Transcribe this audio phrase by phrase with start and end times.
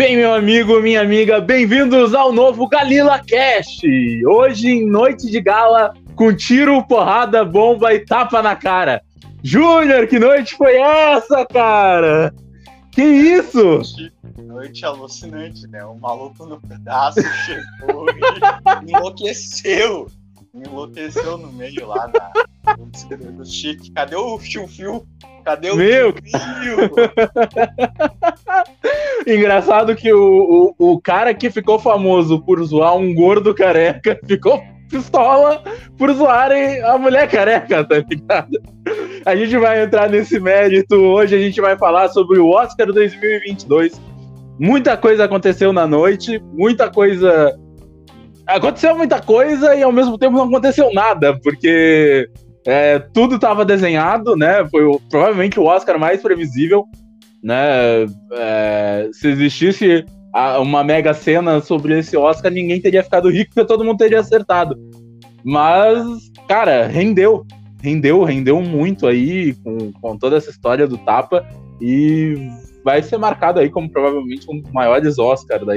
[0.00, 3.86] Bem, meu amigo, minha amiga, bem-vindos ao novo Galila Cast.
[4.24, 9.02] Hoje, em noite de gala, com tiro, porrada, bomba e tapa na cara.
[9.44, 12.34] Júnior, que noite foi essa, cara?
[12.90, 13.82] Que isso?
[14.38, 15.84] Noite alucinante, né?
[15.84, 20.06] O maluco no pedaço chegou e enlouqueceu.
[20.54, 23.92] Enlouqueceu no meio lá na, do Chique.
[23.92, 25.06] Cadê o fio-fio?
[25.44, 26.14] Cadê o Meu?
[29.26, 34.62] Engraçado que o, o, o cara que ficou famoso por zoar um gordo careca ficou
[34.90, 35.62] pistola
[35.96, 38.60] por zoarem a mulher careca, tá ligado?
[39.24, 40.96] A gente vai entrar nesse mérito.
[40.96, 44.00] Hoje a gente vai falar sobre o Oscar 2022.
[44.58, 47.56] Muita coisa aconteceu na noite, muita coisa.
[48.46, 52.28] Aconteceu muita coisa e ao mesmo tempo não aconteceu nada, porque
[52.70, 54.64] é, tudo estava desenhado, né?
[54.70, 56.86] Foi o, provavelmente o Oscar mais previsível,
[57.42, 58.06] né?
[58.32, 63.66] É, se existisse a, uma mega cena sobre esse Oscar, ninguém teria ficado rico porque
[63.66, 64.76] todo mundo teria acertado.
[65.44, 65.96] Mas,
[66.46, 67.44] cara, rendeu.
[67.82, 71.44] Rendeu, rendeu muito aí com, com toda essa história do Tapa
[71.80, 72.36] e
[72.84, 75.74] vai ser marcado aí como provavelmente um dos maiores Oscars da,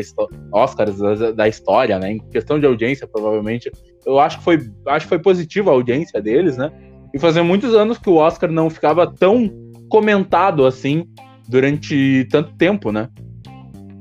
[0.51, 2.13] Oscars da, da, história, né?
[2.13, 3.71] Em questão de audiência, provavelmente.
[4.05, 6.71] Eu acho que foi, acho que foi positiva a audiência deles, né?
[7.13, 9.49] E fazia muitos anos que o Oscar não ficava tão
[9.89, 11.05] comentado assim
[11.47, 13.09] durante tanto tempo, né?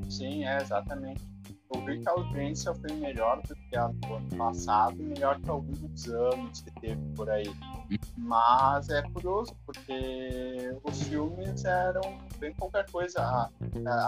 [0.09, 1.21] Sim, é exatamente.
[1.73, 5.49] Eu vi que a audiência foi melhor do que a do ano passado, melhor que
[5.49, 7.49] alguns anos que teve por aí.
[8.17, 12.01] Mas é curioso, porque os filmes eram
[12.39, 13.21] bem qualquer coisa.
[13.21, 13.49] A,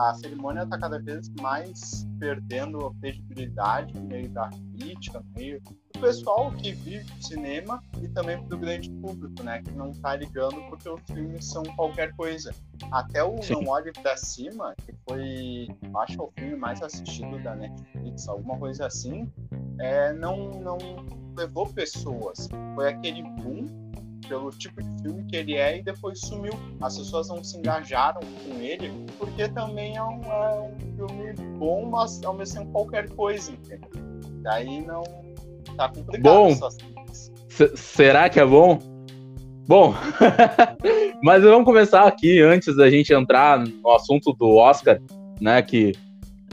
[0.09, 5.61] a cerimônia está cada vez mais perdendo a credibilidade no meio da crítica, no meio
[5.61, 9.61] do pessoal que vive cinema e também do grande público, né?
[9.61, 12.53] Que não está ligando porque os filmes são qualquer coisa.
[12.91, 13.53] Até o Sim.
[13.53, 15.67] Não Olhe Pra Cima, que foi,
[15.97, 19.31] acho, o filme mais assistido da Netflix, alguma coisa assim,
[19.79, 20.77] é, não, não
[21.35, 22.47] levou pessoas.
[22.75, 23.67] Foi aquele boom
[24.27, 26.53] pelo tipo de filme que ele é e depois sumiu.
[26.81, 31.85] As pessoas não se engajaram com ele porque também é um, é um filme bom,
[31.89, 33.89] mas ao mesmo tempo qualquer coisa, entendeu?
[34.41, 35.03] Daí não
[35.77, 36.21] tá complicado.
[36.21, 36.49] Bom,
[37.75, 38.79] será que é bom?
[39.67, 39.95] Bom,
[41.23, 44.99] mas vamos começar aqui antes da gente entrar no assunto do Oscar,
[45.41, 45.59] né?
[45.63, 45.91] Que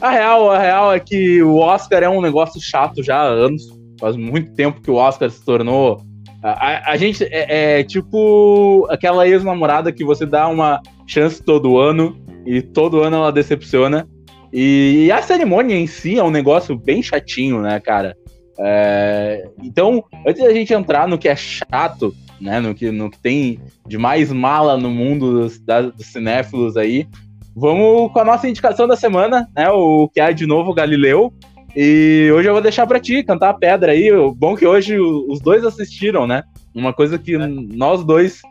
[0.00, 3.81] a real, a real é que o Oscar é um negócio chato já há anos.
[4.02, 6.02] Faz muito tempo que o Oscar se tornou.
[6.42, 12.20] A, a gente é, é, tipo aquela ex-namorada que você dá uma chance todo ano
[12.44, 14.08] e todo ano ela decepciona.
[14.52, 18.16] E, e a cerimônia em si é um negócio bem chatinho, né, cara?
[18.58, 23.20] É, então, antes da gente entrar no que é chato, né, no que, no que
[23.20, 27.06] tem de mais mala no mundo dos, dos cinéfilos aí,
[27.54, 31.32] vamos com a nossa indicação da semana, né, o que é de novo Galileu.
[31.75, 34.12] E hoje eu vou deixar para ti cantar a pedra aí.
[34.12, 36.44] O bom que hoje os dois assistiram, né?
[36.75, 37.47] Uma coisa que é.
[37.47, 38.43] nós dois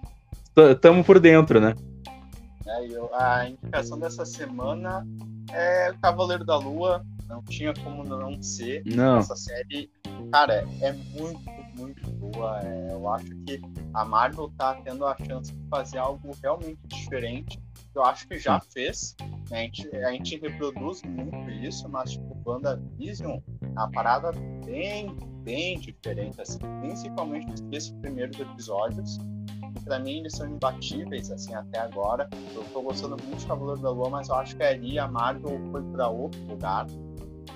[0.71, 1.75] estamos por dentro, né?
[2.65, 5.05] É, eu, a indicação dessa semana
[5.51, 7.03] é Cavaleiro da Lua.
[7.27, 8.83] Não tinha como não ser.
[8.85, 9.19] Não.
[9.19, 9.89] Essa série,
[10.31, 11.39] cara, é muito,
[11.77, 12.59] muito boa.
[12.63, 13.61] É, eu acho que
[13.93, 17.59] a Marvel tá tendo a chance de fazer algo realmente diferente
[17.93, 19.15] eu acho que já fez.
[19.51, 24.31] A gente, a gente reproduz muito isso, mas tipo, WandaVision é uma parada
[24.65, 29.17] bem, bem diferente, assim, principalmente nesses primeiros episódios.
[29.83, 32.29] Pra mim, eles são imbatíveis, assim, até agora.
[32.53, 35.59] Eu tô gostando muito de Cavaleiro da Lua, mas eu acho que ali a Marvel
[35.71, 36.85] foi pra outro lugar.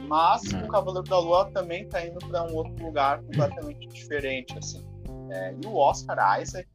[0.07, 4.85] Mas o Cavaleiro da Lua também tá indo pra um outro lugar completamente diferente, assim.
[5.31, 6.67] É, e o Oscar Isaac,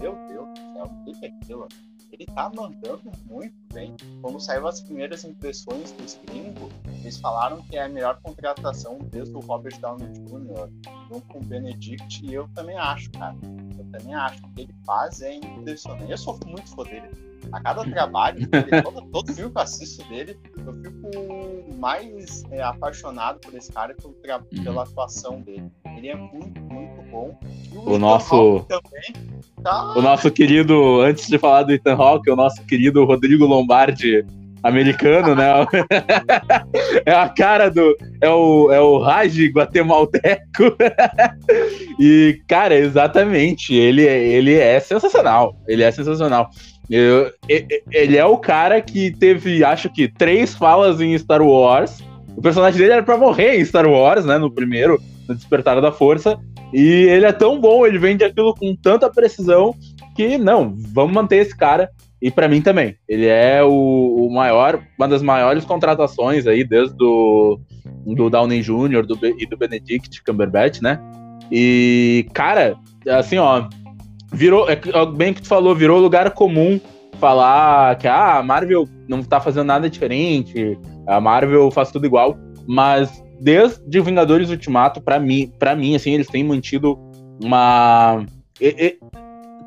[0.00, 1.68] meu Deus do céu, o que é aquilo?
[2.12, 3.96] Ele tá mandando muito bem.
[4.20, 9.34] Quando saiu as primeiras impressões do gringos, eles falaram que é a melhor contratação desde
[9.34, 10.70] o Robert Downey Jr.
[11.08, 13.36] junto com o Benedict, e eu também acho, cara.
[13.78, 14.42] Eu também acho.
[14.54, 16.10] Que ele faz é impressionante.
[16.10, 17.29] Eu sou muito fã dele.
[17.52, 22.62] A cada trabalho, dele, todo, todo filme que eu assisto dele, eu fico mais é,
[22.62, 24.64] apaixonado por esse cara pelo, uhum.
[24.64, 25.70] pela atuação dele.
[25.96, 27.38] Ele é muito, muito bom.
[27.72, 28.64] O, o nosso.
[28.68, 29.30] Também
[29.62, 29.92] Tá.
[29.94, 34.24] O nosso querido, antes de falar do Ethan Hawke, o nosso querido Rodrigo Lombardi
[34.62, 35.46] americano, né?
[37.06, 37.96] é a cara do.
[38.20, 40.76] É o, é o Raj guatemalteco.
[41.98, 43.74] e, cara, exatamente.
[43.74, 45.56] Ele, ele é sensacional.
[45.66, 46.50] Ele é sensacional.
[46.88, 52.02] Eu, ele é o cara que teve, acho que, três falas em Star Wars.
[52.36, 54.38] O personagem dele era pra morrer em Star Wars, né?
[54.38, 56.38] No primeiro, no Despertar da Força.
[56.72, 59.74] E ele é tão bom, ele vende aquilo com tanta precisão
[60.16, 61.88] que, não, vamos manter esse cara.
[62.20, 62.96] E para mim também.
[63.08, 67.58] Ele é o, o, maior, uma das maiores contratações aí, desde do,
[68.06, 69.06] do Downey Jr.
[69.06, 71.00] Do, e do Benedict Cumberbatch, né?
[71.50, 72.76] E, cara,
[73.08, 73.68] assim, ó,
[74.32, 74.76] virou, é,
[75.16, 76.80] bem que tu falou, virou lugar comum
[77.18, 82.38] falar que ah, a Marvel não tá fazendo nada diferente, a Marvel faz tudo igual,
[82.66, 86.98] mas desde Vingadores Ultimato, para mim, para mim, assim, eles têm mantido
[87.42, 88.24] uma.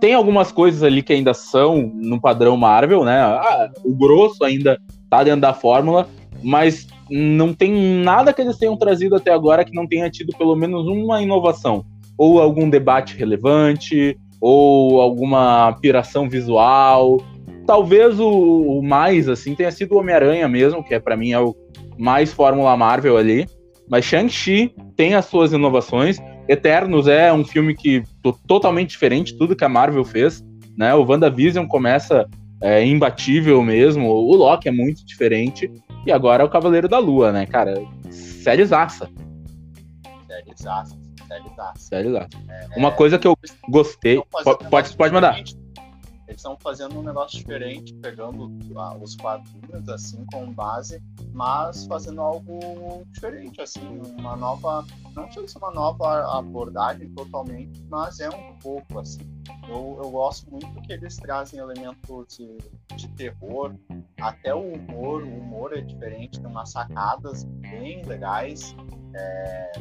[0.03, 3.21] Tem algumas coisas ali que ainda são no padrão Marvel, né?
[3.21, 4.77] Ah, o grosso ainda
[5.09, 6.09] tá dentro da fórmula,
[6.43, 7.71] mas não tem
[8.03, 11.85] nada que eles tenham trazido até agora que não tenha tido pelo menos uma inovação.
[12.17, 17.23] Ou algum debate relevante, ou alguma piração visual.
[17.65, 21.39] Talvez o, o mais, assim, tenha sido o Homem-Aranha mesmo, que é para mim é
[21.39, 21.55] o
[21.97, 23.47] mais Fórmula Marvel ali.
[23.89, 26.17] Mas Shang-Chi tem as suas inovações.
[26.47, 28.03] Eternos é um filme que
[28.47, 30.43] totalmente diferente tudo que a Marvel fez,
[30.77, 30.93] né?
[30.93, 32.27] O WandaVision começa
[32.61, 35.71] é, imbatível mesmo, o Loki é muito diferente
[36.05, 37.81] e agora é o Cavaleiro da Lua, né, cara?
[38.09, 39.09] Série zaça.
[40.27, 40.97] Série zaça,
[41.27, 41.79] série zaça.
[41.79, 42.29] Série zaça.
[42.49, 43.37] É, Uma coisa que eu
[43.69, 44.21] gostei,
[44.69, 45.35] pode, pode mandar.
[46.27, 51.01] Eles estão fazendo um negócio diferente, pegando ah, os quadrinhos assim como base,
[51.33, 54.85] mas fazendo algo diferente, assim, uma nova,
[55.15, 59.33] não sei se uma nova abordagem totalmente, mas é um pouco assim.
[59.67, 62.57] Eu, eu gosto muito que eles trazem elementos de,
[62.95, 63.75] de terror,
[64.19, 68.75] até o humor, o humor é diferente, tem umas sacadas bem legais.
[69.15, 69.71] É,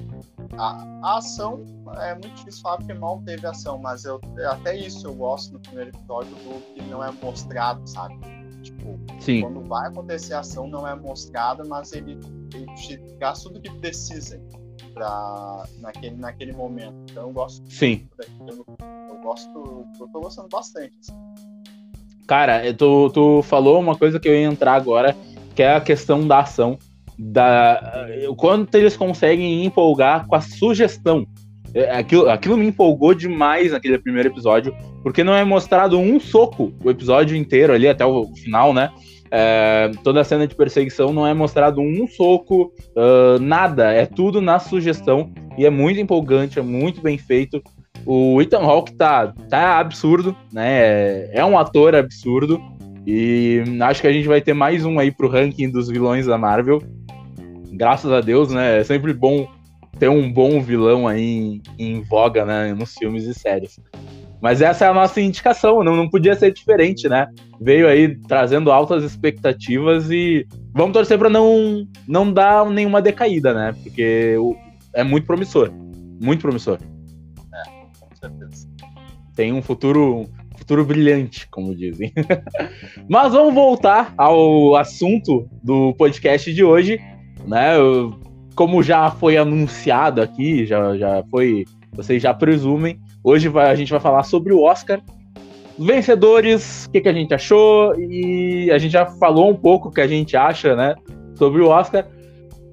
[0.59, 1.65] a, a, ação
[2.01, 4.21] é muito difícil falar porque mal teve ação, mas eu,
[4.51, 8.19] até isso eu gosto no primeiro episódio do que não é mostrado, sabe?
[8.63, 9.43] Tipo, Sim.
[9.43, 12.19] quando vai acontecer a ação não é mostrada, mas ele,
[12.55, 14.41] ele te gasta tudo que precisa
[14.93, 16.95] pra, naquele, naquele momento.
[17.11, 18.07] Então eu gosto Sim.
[18.17, 18.67] Daquilo,
[19.09, 20.93] eu gosto, eu tô gostando bastante.
[21.01, 21.13] Assim.
[22.27, 25.17] Cara, tu, tu falou uma coisa que eu ia entrar agora,
[25.55, 26.79] que é a questão da ação
[27.31, 31.27] da quanto eles conseguem empolgar com a sugestão.
[31.75, 36.73] É, aquilo, aquilo me empolgou demais naquele primeiro episódio, porque não é mostrado um soco
[36.85, 38.91] o episódio inteiro ali, até o final, né?
[39.31, 44.43] É, toda a cena de perseguição não é mostrado um soco, uh, nada, é tudo
[44.43, 47.63] na sugestão e é muito empolgante, é muito bem feito.
[48.05, 50.81] O Ethan Hawke tá, tá absurdo, né?
[50.81, 52.61] É, é um ator absurdo
[53.07, 56.37] e acho que a gente vai ter mais um aí pro ranking dos vilões da
[56.37, 56.83] Marvel
[57.73, 58.81] graças a Deus, né?
[58.81, 59.49] É sempre bom
[59.99, 62.75] ter um bom vilão aí em, em voga, né?
[62.75, 63.81] Nos filmes e séries.
[64.41, 67.29] Mas essa é a nossa indicação, não, não podia ser diferente, né?
[67.61, 73.73] Veio aí trazendo altas expectativas e vamos torcer para não, não dar nenhuma decaída, né?
[73.83, 74.37] Porque
[74.95, 75.71] é muito promissor.
[76.21, 76.79] Muito promissor.
[77.55, 77.71] É,
[78.01, 78.69] com certeza.
[79.37, 82.13] Tem um futuro, futuro brilhante, como dizem.
[83.09, 87.01] Mas vamos voltar ao assunto do podcast de hoje,
[87.47, 87.75] né?
[88.55, 91.65] Como já foi anunciado aqui, já, já foi.
[91.93, 92.99] Vocês já presumem.
[93.25, 95.01] Hoje vai, a gente vai falar sobre o Oscar.
[95.79, 99.93] Vencedores, o que, que a gente achou, e a gente já falou um pouco o
[99.93, 100.95] que a gente acha, né?
[101.35, 102.07] Sobre o Oscar.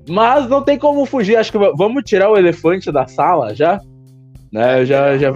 [0.07, 3.79] Mas não tem como fugir, acho que vamos tirar o elefante da sala já.
[4.51, 4.85] Né?
[4.85, 5.31] Já, já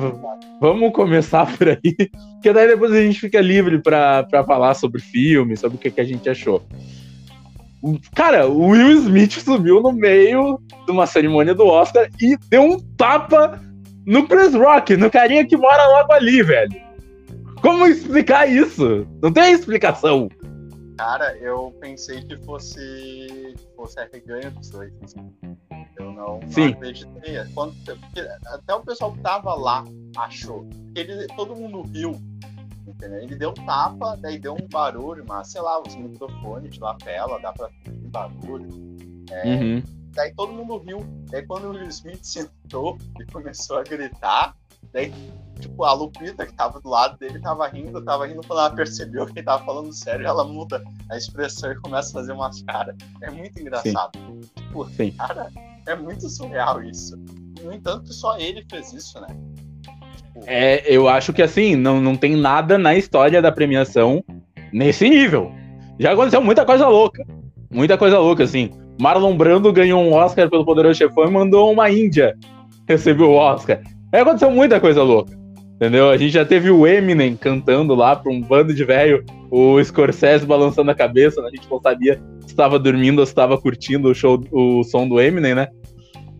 [0.59, 1.95] vamos começar por aí,
[2.33, 6.01] porque daí depois a gente fica livre para falar sobre filme, sobre o que, que
[6.01, 6.63] a gente achou.
[8.15, 12.79] Cara, o Will Smith subiu no meio de uma cerimônia do Oscar e deu um
[12.95, 13.59] tapa
[14.05, 16.81] no Chris Rock, no carinha que mora logo ali, velho.
[17.61, 19.07] Como explicar isso?
[19.21, 20.29] Não tem explicação.
[20.97, 24.93] Cara, eu pensei que fosse, fosse a reganho dos dois.
[25.97, 27.35] Eu não, não acreditei.
[27.53, 27.75] Quando,
[28.45, 29.83] até o pessoal que tava lá
[30.17, 30.67] achou.
[30.95, 32.11] Ele, todo mundo viu
[32.87, 33.19] entendeu?
[33.19, 37.39] Ele deu um tapa, daí deu um barulho, mas sei lá, os microfones de lapela,
[37.39, 38.69] dá pra ouvir barulho.
[39.29, 39.83] É, uhum.
[40.13, 40.99] Daí todo mundo riu.
[41.29, 44.55] Daí quando o Will Smith sentou e começou a gritar,
[44.91, 45.11] daí,
[45.59, 49.25] tipo, a Lupita que tava do lado dele tava rindo, tava rindo quando ela percebeu
[49.25, 52.95] que ele tava falando sério, ela muda a expressão e começa a fazer umas caras.
[53.21, 54.11] É muito engraçado.
[54.17, 54.41] Sim.
[54.55, 55.11] Tipo, Sim.
[55.11, 55.51] cara,
[55.87, 57.17] é muito surreal isso.
[57.61, 59.27] No entanto, só ele fez isso, né?
[60.45, 64.23] É, eu acho que assim, não, não tem nada na história da premiação
[64.71, 65.51] nesse nível.
[65.99, 67.25] Já aconteceu muita coisa louca.
[67.71, 68.71] Muita coisa louca, assim.
[68.99, 72.35] Marlon Brando ganhou um Oscar pelo Poderoso Chefão e mandou uma Índia
[72.87, 73.81] receber o Oscar.
[74.11, 75.33] Aí aconteceu muita coisa louca.
[75.75, 76.09] Entendeu?
[76.09, 80.45] A gente já teve o Eminem cantando lá pra um bando de velho, o Scorsese
[80.45, 84.15] balançando a cabeça, a gente não sabia se estava dormindo ou se estava curtindo o
[84.15, 85.67] show, o som do Eminem, né?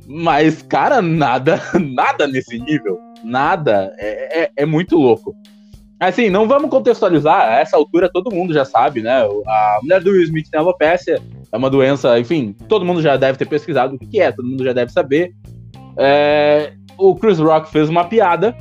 [0.08, 3.94] Mas, cara, nada, nada nesse nível nada.
[3.98, 5.36] É, é, é muito louco.
[6.00, 9.22] Assim, não vamos contextualizar, a essa altura todo mundo já sabe, né?
[9.48, 13.38] A mulher do Will Smith tem alopecia, é uma doença, enfim, todo mundo já deve
[13.38, 15.34] ter pesquisado o que é, todo mundo já deve saber.
[15.98, 18.54] É, o Chris Rock fez uma piada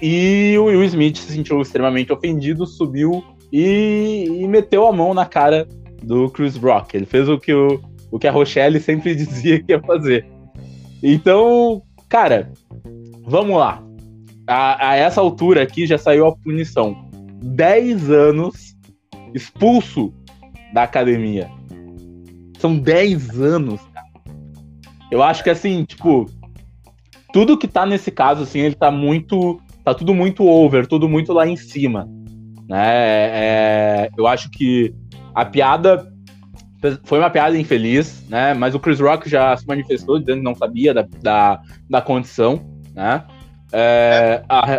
[0.00, 5.26] e o Will Smith se sentiu extremamente ofendido, subiu e, e meteu a mão na
[5.26, 5.68] cara
[6.02, 6.96] do Chris Rock.
[6.96, 7.80] Ele fez o que, o,
[8.10, 10.26] o que a Rochelle sempre dizia que ia fazer.
[11.02, 12.50] Então, cara,
[13.26, 13.82] vamos lá.
[14.46, 17.10] A, a essa altura aqui já saiu a punição.
[17.42, 18.76] 10 anos
[19.34, 20.14] expulso
[20.72, 21.50] da academia.
[22.58, 24.06] São 10 anos, cara.
[25.10, 26.26] Eu acho que assim, tipo,
[27.32, 29.60] tudo que tá nesse caso, assim, ele tá muito.
[29.84, 32.08] Tá tudo muito over, tudo muito lá em cima.
[32.68, 32.84] Né?
[32.88, 34.92] É, eu acho que
[35.32, 36.12] a piada
[37.04, 38.52] foi uma piada infeliz, né?
[38.54, 42.60] Mas o Chris Rock já se manifestou dizendo que não sabia da, da, da condição,
[42.96, 43.24] né?
[43.72, 44.72] É, a...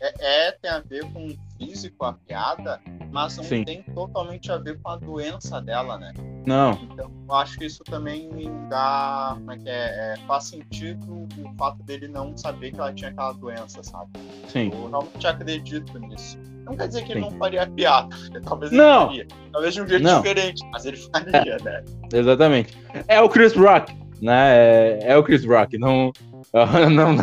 [0.00, 2.80] é, é, tem a ver com o físico, a piada,
[3.10, 3.64] mas não Sim.
[3.64, 6.12] tem totalmente a ver com a doença dela, né?
[6.46, 6.72] Não.
[6.72, 8.30] Então, eu acho que isso também
[8.68, 9.32] dá.
[9.34, 10.14] Como é que é?
[10.14, 14.10] é faz sentido o fato dele não saber que ela tinha aquela doença, sabe?
[14.48, 14.70] Sim.
[14.72, 16.38] Eu realmente acredito nisso.
[16.64, 17.12] Não quer dizer que Sim.
[17.12, 19.12] ele não faria piada, talvez não.
[19.12, 19.26] ele faria.
[19.52, 20.22] Talvez de um jeito não.
[20.22, 21.84] diferente, mas ele faria, é, né?
[22.12, 22.78] Exatamente.
[23.08, 24.56] É o Chris Rock, né?
[24.56, 25.76] É, é o Chris Rock.
[25.78, 26.12] Não,
[26.92, 27.16] não,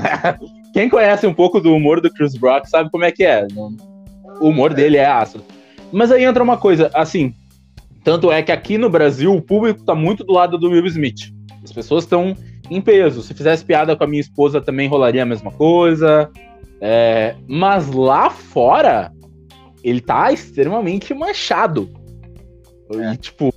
[0.73, 3.47] quem conhece um pouco do humor do Chris Rock sabe como é que é.
[4.39, 5.43] O humor dele é ácido.
[5.91, 7.33] Mas aí entra uma coisa, assim,
[8.03, 11.33] tanto é que aqui no Brasil o público tá muito do lado do Will Smith.
[11.63, 12.35] As pessoas estão
[12.69, 13.21] em peso.
[13.21, 16.29] Se fizesse piada com a minha esposa também rolaria a mesma coisa.
[16.81, 19.11] É, mas lá fora,
[19.83, 21.89] ele tá extremamente manchado.
[22.93, 23.13] É.
[23.13, 23.53] E, tipo,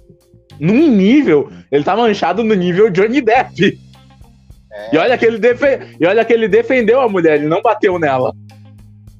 [0.59, 3.79] num nível, ele tá manchado no nível Johnny Depp.
[4.73, 4.95] É.
[4.95, 5.97] E, olha que ele defe...
[6.01, 8.35] e olha que ele defendeu a mulher, ele não bateu nela.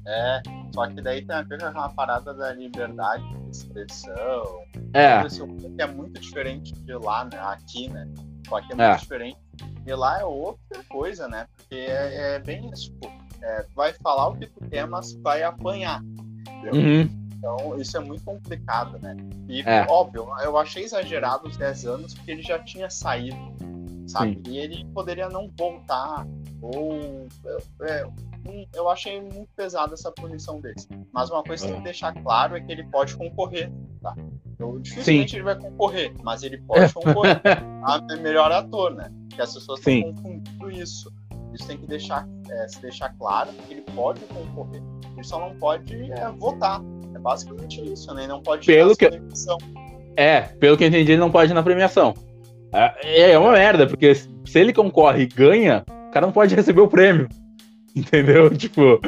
[0.05, 0.41] É,
[0.73, 1.37] só que daí tem
[1.69, 4.63] uma parada da liberdade de expressão.
[4.93, 5.21] É.
[5.21, 7.39] Que é muito diferente de lá, né?
[7.39, 8.07] Aqui, né?
[8.47, 8.95] Só que é muito é.
[8.95, 9.37] diferente.
[9.85, 11.45] E lá é outra coisa, né?
[11.55, 12.91] Porque é, é bem isso.
[12.93, 13.09] Pô.
[13.43, 16.01] É, vai falar o que tu quer, mas vai apanhar.
[16.71, 17.23] Uhum.
[17.37, 19.17] Então, isso é muito complicado, né?
[19.49, 19.85] E, é.
[19.89, 23.37] óbvio, eu achei exagerado os 10 anos porque ele já tinha saído,
[24.07, 24.41] sabe?
[24.45, 24.51] Sim.
[24.51, 26.27] E ele poderia não voltar,
[26.61, 27.27] ou.
[27.81, 28.05] É,
[28.73, 30.75] eu achei muito pesada essa punição dele.
[31.13, 34.15] Mas uma coisa que tem que deixar claro é que ele pode concorrer, tá?
[34.59, 35.37] Eu, dificilmente Sim.
[35.37, 37.41] ele vai concorrer, mas ele pode concorrer
[37.83, 39.11] a melhor ator, né?
[39.29, 41.11] Porque as pessoas estão confundindo isso.
[41.53, 44.81] Isso tem que deixar, é, se deixar claro que ele pode concorrer.
[45.13, 46.81] Ele só não pode é, votar.
[47.15, 48.23] É basicamente isso, né?
[48.23, 49.05] Ele não pode pelo que
[50.15, 52.13] É, pelo que eu entendi, ele não pode ir na premiação.
[52.73, 56.81] É, é uma merda, porque se ele concorre e ganha, o cara não pode receber
[56.81, 57.29] o prêmio.
[57.95, 58.49] Entendeu?
[58.49, 58.99] Tipo,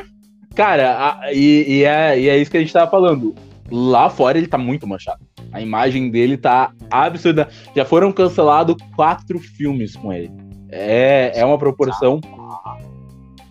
[0.54, 3.34] cara, a, e, e, é, e é isso que a gente tava falando.
[3.72, 5.26] Lá fora ele tá muito manchado.
[5.52, 7.48] A imagem dele tá absurda.
[7.76, 10.32] Já foram cancelados quatro filmes com ele.
[10.70, 12.22] É, é uma proporção.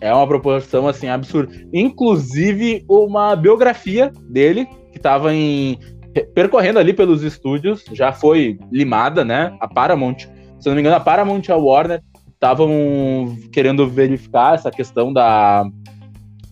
[0.01, 1.53] É uma proporção assim absurda.
[1.73, 5.79] Inclusive uma biografia dele que tava em
[6.23, 9.57] percorrendo ali pelos estúdios, já foi limada, né?
[9.61, 10.19] A Paramount,
[10.59, 12.03] se não me engano, a Paramount e a Warner
[12.33, 15.67] estavam querendo verificar essa questão da,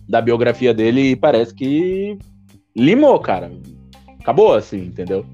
[0.07, 2.17] da biografia dele e parece que
[2.75, 3.51] limou, cara.
[4.19, 5.25] Acabou assim, entendeu?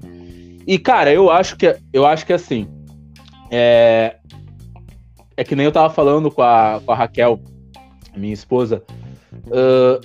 [0.66, 2.68] E cara, eu acho que eu acho que assim,
[3.50, 4.16] é,
[5.36, 7.40] é que nem eu tava falando com a, com a Raquel,
[8.16, 8.82] minha esposa,
[9.46, 10.00] uh,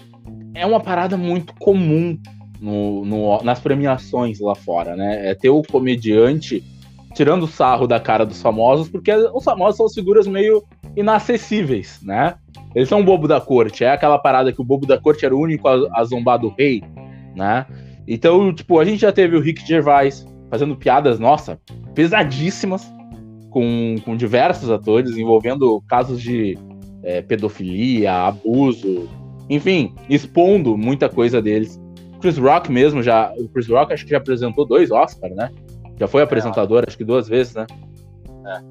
[0.53, 2.17] é uma parada muito comum
[2.59, 5.29] no, no, nas premiações lá fora, né?
[5.29, 6.63] É ter o comediante
[7.13, 10.63] tirando sarro da cara dos famosos, porque os famosos são figuras meio
[10.95, 12.35] inacessíveis, né?
[12.75, 15.33] Eles são o bobo da corte, é aquela parada que o bobo da corte era
[15.33, 16.83] o único a, a zombar do rei,
[17.35, 17.65] né?
[18.07, 21.59] Então, tipo, a gente já teve o Rick Gervais fazendo piadas, nossa,
[21.93, 22.85] pesadíssimas,
[23.49, 26.57] com, com diversos atores, envolvendo casos de
[27.01, 29.07] é, pedofilia, abuso,
[29.49, 31.79] enfim, expondo muita coisa deles.
[32.19, 33.31] Chris Rock mesmo já.
[33.37, 35.51] O Chris Rock acho que já apresentou dois Oscars, né?
[35.97, 37.65] Já foi apresentador, acho que duas vezes, né?
[38.45, 38.61] É.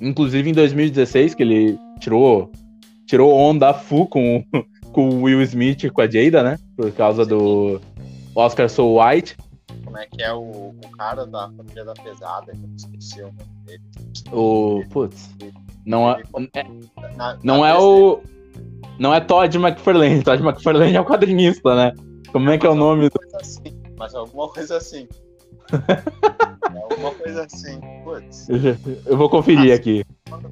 [0.00, 2.50] Inclusive em 2016, que ele tirou,
[3.06, 4.44] tirou onda full com,
[4.92, 6.58] com o Will Smith e com a Jada, né?
[6.76, 7.80] Por causa do
[8.34, 9.36] Oscar So White.
[9.84, 13.26] Como é que é o, o cara da família da pesada, que eu esqueci o
[13.26, 13.82] nome dele.
[14.32, 14.82] O.
[14.90, 15.30] Putz.
[15.84, 16.22] Não é.
[16.54, 16.64] é
[17.16, 18.20] na, não na é o.
[18.98, 20.22] Não é Todd McFarlane.
[20.22, 21.92] Todd McFarlane é o quadrinista, né?
[22.32, 23.10] Como é que é o nome?
[23.34, 25.06] Assim, mas alguma coisa assim.
[26.90, 27.78] alguma coisa assim.
[28.02, 28.48] Putz.
[29.06, 30.04] Eu vou conferir ah, aqui.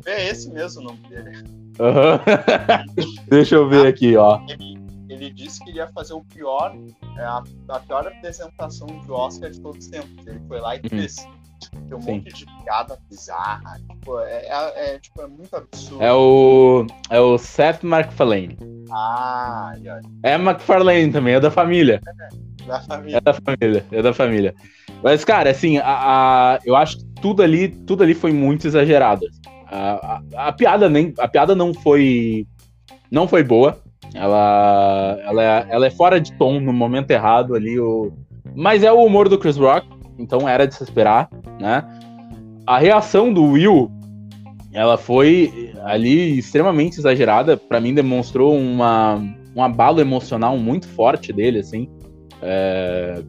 [0.06, 1.38] É esse mesmo o nome dele.
[1.78, 3.24] Uhum.
[3.28, 4.40] Deixa eu ver ah, aqui, ó.
[4.48, 6.76] Ele, ele disse que iria fazer o pior,
[7.16, 10.26] é, a, a, pior apresentação de Oscar de todos os tempos.
[10.26, 10.88] Ele foi lá e uhum.
[10.90, 11.16] fez.
[11.16, 12.12] Tipo, tem um Sim.
[12.12, 13.80] monte de piada bizarra.
[13.88, 16.02] Tipo, é, é, é, tipo, é muito absurdo.
[16.02, 16.86] É o.
[17.10, 18.56] É o Seth MacFarlane.
[18.90, 19.72] Ah,
[20.22, 22.00] É MacFarlane também, é da família.
[22.06, 23.16] É, da família.
[23.16, 24.54] É da família, é da família.
[25.02, 29.26] Mas, cara, assim, a, a, eu acho que tudo ali, tudo ali foi muito exagerado.
[29.66, 32.46] A, a, a, piada nem, a piada não foi,
[33.10, 33.78] não foi boa.
[34.14, 37.78] Ela, ela, é, ela é fora de tom no momento errado ali.
[37.78, 38.12] O,
[38.54, 39.86] mas é o humor do Chris Rock,
[40.20, 41.84] então era de se esperar, né?
[42.66, 43.90] A reação do Will,
[44.72, 47.56] ela foi ali extremamente exagerada.
[47.56, 49.20] Para mim demonstrou uma,
[49.56, 51.88] um abalo emocional muito forte dele, assim.
[52.42, 53.22] É,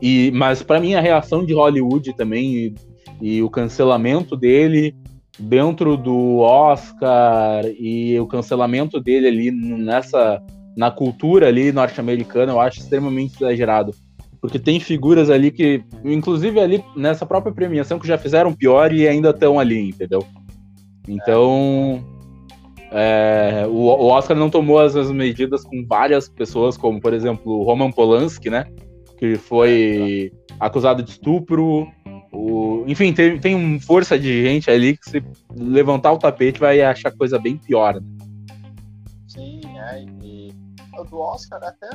[0.00, 2.74] e, mas para mim a reação de Hollywood também e,
[3.20, 4.94] e, o cancelamento dele
[5.38, 10.42] dentro do Oscar e o cancelamento dele ali nessa
[10.76, 13.92] na cultura ali norte-americana eu acho extremamente exagerado
[14.40, 19.06] porque tem figuras ali que inclusive ali nessa própria premiação que já fizeram pior e
[19.06, 20.24] ainda estão ali entendeu
[21.06, 22.04] então
[22.90, 27.62] é, o, o, Oscar não tomou as, as medidas com várias pessoas como por exemplo
[27.64, 28.66] Roman Polanski né
[29.18, 31.88] que foi acusado de estupro.
[32.32, 32.84] O...
[32.86, 35.22] Enfim, tem, tem força de gente ali que se
[35.56, 37.94] levantar o tapete vai achar coisa bem pior.
[37.94, 38.00] Né?
[40.98, 41.10] Sim, é.
[41.10, 41.88] Do Oscar até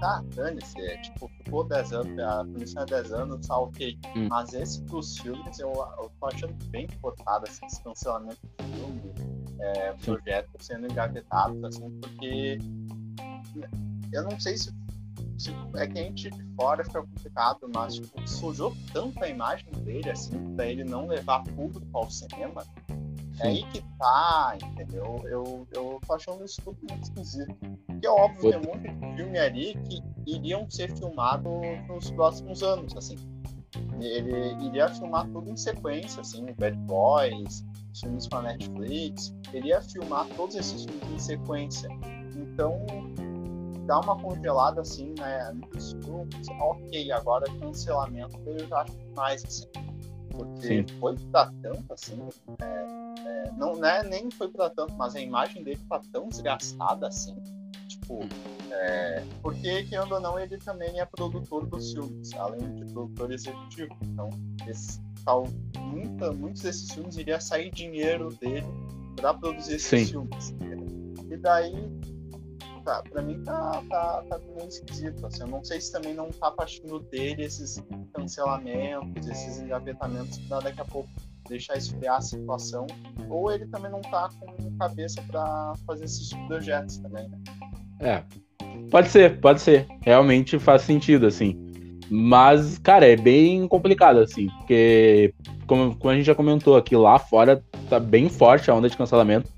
[0.00, 0.80] tá, dane-se.
[0.80, 3.98] É, tipo, ficou 10 anos, a punição é 10 anos, tá ok.
[4.16, 4.28] Hum.
[4.28, 9.14] Mas esse dos filmes eu, eu tô achando bem cortado assim, esse cancelamento do filme,
[9.60, 12.58] é, projeto sendo engavetado, assim, porque
[14.12, 14.72] eu não sei se
[15.42, 19.70] tipo, é que a gente de fora fica complicado, mas tipo, sujou tanto a imagem
[19.84, 22.64] dele, assim, pra ele não levar público ao cinema.
[23.40, 25.20] É aí que tá, entendeu?
[25.24, 27.54] Eu, eu tô achando isso tudo muito esquisito.
[28.02, 31.52] Porque é óbvio, tem um monte de filme ali que iriam ser filmados
[31.86, 33.14] nos próximos anos, assim.
[34.00, 37.64] Ele iria filmar tudo em sequência, assim, Bad Boys,
[38.00, 41.88] filmes com a Netflix, ele ia filmar todos esses filmes em sequência.
[42.34, 42.84] Então,
[43.86, 45.52] dá uma congelada assim, né?
[45.72, 49.68] Nos grupos, ok, agora cancelamento eu já acho mais assim.
[50.32, 50.86] Porque Sim.
[50.98, 52.18] foi pra tanto assim,
[52.60, 57.06] é, é, não, né, nem foi pra tanto, mas a imagem dele tá tão desgastada
[57.06, 57.36] assim.
[57.92, 58.20] Tipo,
[58.70, 63.94] é, porque, querendo ou não, ele também é produtor dos filmes, além de produtor executivo.
[64.02, 64.30] Então,
[64.66, 65.46] esse, tal,
[65.78, 68.66] muita, muitos desses filmes iria sair dinheiro dele
[69.16, 70.06] para produzir esses Sim.
[70.06, 70.54] filmes.
[71.30, 71.90] E daí
[72.84, 75.26] tá, pra mim tá, tá, tá meio esquisito.
[75.26, 77.82] Assim, eu não sei se também não tá partindo dele esses
[78.14, 81.08] cancelamentos, esses engavetamentos pra daqui a pouco
[81.48, 82.86] deixar esfriar a situação,
[83.28, 87.38] ou ele também não tá com cabeça para fazer esses projetos também, né?
[88.02, 88.22] É.
[88.90, 89.86] Pode ser, pode ser.
[90.02, 91.56] Realmente faz sentido, assim.
[92.10, 95.32] Mas, cara, é bem complicado, assim, porque,
[95.66, 98.96] como, como a gente já comentou aqui, lá fora tá bem forte a onda de
[98.96, 99.48] cancelamento.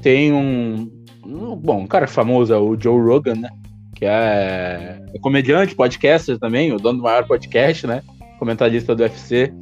[0.00, 0.90] Tem um,
[1.24, 3.50] Bom, um cara famoso é o Joe Rogan, né?
[3.94, 8.02] Que é, é comediante, podcaster também, o dono do maior podcast, né?
[8.38, 9.52] Comentarista do UFC.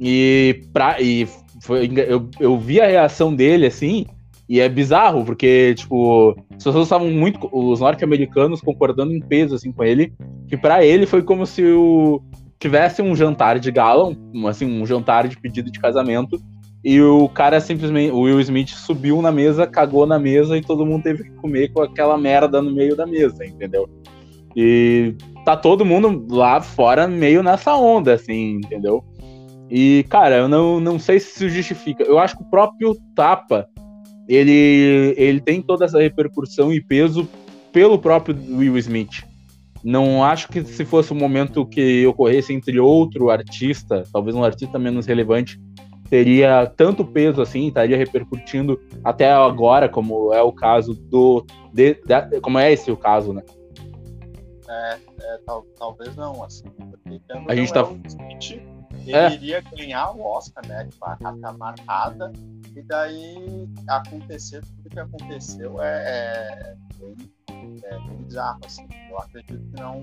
[0.00, 1.28] E, pra, e
[1.62, 4.06] foi, eu, eu vi a reação dele assim,
[4.48, 7.48] e é bizarro, porque, tipo, as pessoas estavam muito.
[7.52, 10.12] Os norte-americanos concordando em peso assim, com ele,
[10.48, 12.22] que para ele foi como se o,
[12.58, 16.40] tivesse um jantar de gala, um, assim, um jantar de pedido de casamento,
[16.84, 20.86] e o cara simplesmente, o Will Smith subiu na mesa, cagou na mesa e todo
[20.86, 23.90] mundo teve que comer com aquela merda no meio da mesa, entendeu?
[24.54, 29.04] E tá todo mundo lá fora meio nessa onda, assim, entendeu?
[29.68, 32.04] E, cara, eu não, não sei se isso justifica.
[32.04, 33.68] Eu acho que o próprio tapa,
[34.28, 37.28] ele, ele tem toda essa repercussão e peso
[37.72, 39.24] pelo próprio Will Smith.
[39.84, 44.78] Não acho que se fosse um momento que ocorresse entre outro artista, talvez um artista
[44.78, 45.60] menos relevante,
[46.08, 51.44] teria tanto peso assim, estaria repercutindo até agora, como é o caso do.
[51.72, 53.42] De, de, como é esse o caso, né?
[54.68, 56.64] É, é tal, talvez não, assim.
[56.68, 57.82] Porque a gente tá.
[58.06, 58.60] Smith,
[59.06, 59.32] ele é.
[59.34, 60.86] iria ganhar o Oscar, né?
[60.90, 62.32] Tipo, a carta marcada,
[62.76, 67.16] e daí acontecer tudo que aconteceu é, é, bem,
[67.82, 68.86] é bem bizarro, assim.
[69.10, 70.02] Eu acredito que não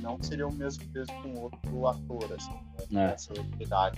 [0.00, 2.54] não seria o mesmo peso com outro ator, assim,
[2.90, 3.10] né?
[3.10, 3.14] é.
[3.14, 3.32] essa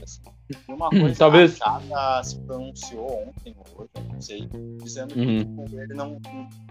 [0.03, 0.23] assim.
[0.49, 1.61] E uma coisa Talvez...
[1.63, 4.49] a Chada se pronunciou ontem ou hoje, não sei,
[4.83, 5.39] dizendo que uhum.
[5.39, 6.21] tipo, ele não,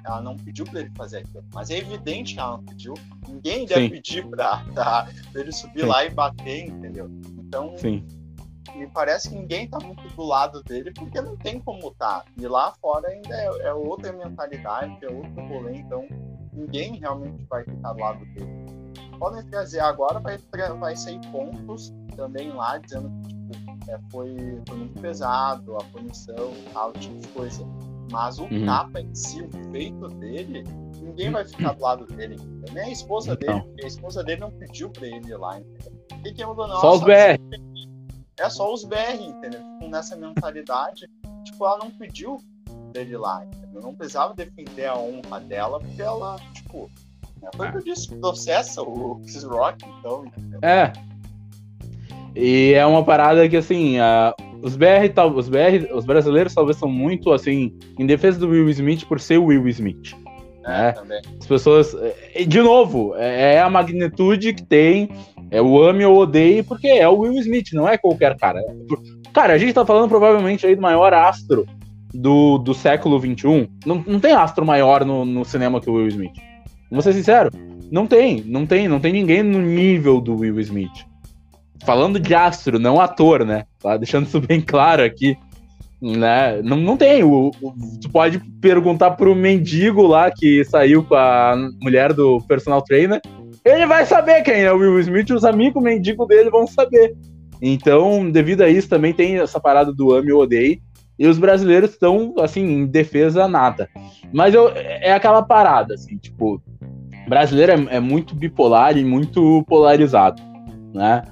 [0.04, 1.46] ela não pediu para ele fazer aquilo.
[1.54, 2.94] Mas é evidente que ela não pediu.
[3.28, 3.90] Ninguém deve Sim.
[3.90, 5.86] pedir para ele subir Sim.
[5.86, 7.10] lá e bater, entendeu?
[7.40, 8.06] Então, Sim.
[8.78, 12.24] Me parece que ninguém tá muito do lado dele, porque não tem como tá.
[12.38, 16.06] E lá fora ainda é, é outra mentalidade, é outro rolê, então
[16.54, 18.70] ninguém realmente vai ficar do lado dele.
[19.18, 20.38] Podem trazer agora, vai,
[20.80, 26.54] vai sair pontos também lá, dizendo que tipo, é, foi, foi muito pesado, a punição,
[26.74, 27.66] tal, tipo de coisa.
[28.12, 28.66] Mas o uhum.
[28.66, 30.64] tapa em si, o feito dele,
[31.02, 32.38] ninguém vai ficar do lado dele.
[32.72, 33.56] Nem a esposa então.
[33.56, 35.94] dele, porque a esposa dele não pediu pra ele ir lá, entendeu?
[36.26, 37.40] E que mudou, só os BR.
[38.40, 39.62] É só os BR, entendeu?
[39.90, 41.10] Nessa mentalidade,
[41.44, 42.38] tipo, ela não pediu
[42.92, 43.82] dele lá, entendeu?
[43.82, 46.90] Não precisava defender a honra dela, porque ela, tipo,
[47.44, 50.60] é, foi o que eu disse, processa o Chris Rock, então, entendeu?
[50.62, 50.94] É.
[52.36, 56.90] E é uma parada que, assim, a, os BR, os BR, os brasileiros talvez são
[56.90, 60.16] muito, assim, em defesa do Will Smith por ser o Will Smith.
[60.66, 60.92] É, né?
[60.92, 61.22] também.
[61.40, 61.96] As pessoas,
[62.48, 65.10] de novo, é, é a magnitude que tem,
[65.52, 68.62] é o ame ou odeie, porque é o Will Smith, não é qualquer cara.
[69.34, 71.66] Cara, a gente tá falando provavelmente aí do maior astro
[72.14, 73.70] do, do século XXI.
[73.86, 76.34] Não, não tem astro maior no, no cinema que o Will Smith.
[76.92, 77.52] Vou ser sincero,
[77.92, 81.06] não tem, não tem, não tem ninguém no nível do Will Smith.
[81.86, 83.66] Falando de astro, não ator, né?
[83.82, 85.38] Tá deixando isso bem claro aqui.
[86.02, 86.62] Né?
[86.62, 87.24] Não, não tem.
[87.24, 92.82] O, o, tu pode perguntar pro mendigo lá que saiu com a mulher do personal
[92.82, 93.22] trainer.
[93.66, 97.16] Ele vai saber quem é o Will Smith, os amigos mendigos dele vão saber.
[97.62, 100.82] Então, devido a isso, também tem essa parada do ame ou odeie.
[101.18, 103.90] E os brasileiros estão, assim, em defesa nada.
[104.34, 106.62] Mas eu, é aquela parada, assim, tipo,
[107.28, 110.42] brasileiro é, é muito bipolar e muito polarizado,
[110.94, 111.24] né?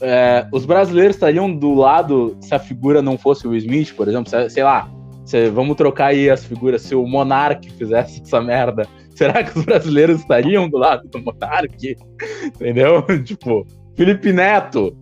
[0.00, 4.08] É, os brasileiros estariam do lado se a figura não fosse o Will Smith, por
[4.08, 4.90] exemplo, sei lá,
[5.24, 9.64] se, vamos trocar aí as figuras, se o Monark fizesse essa merda, será que os
[9.64, 11.96] brasileiros estariam do lado do Monark?
[12.44, 13.02] Entendeu?
[13.24, 14.96] tipo, Felipe Neto.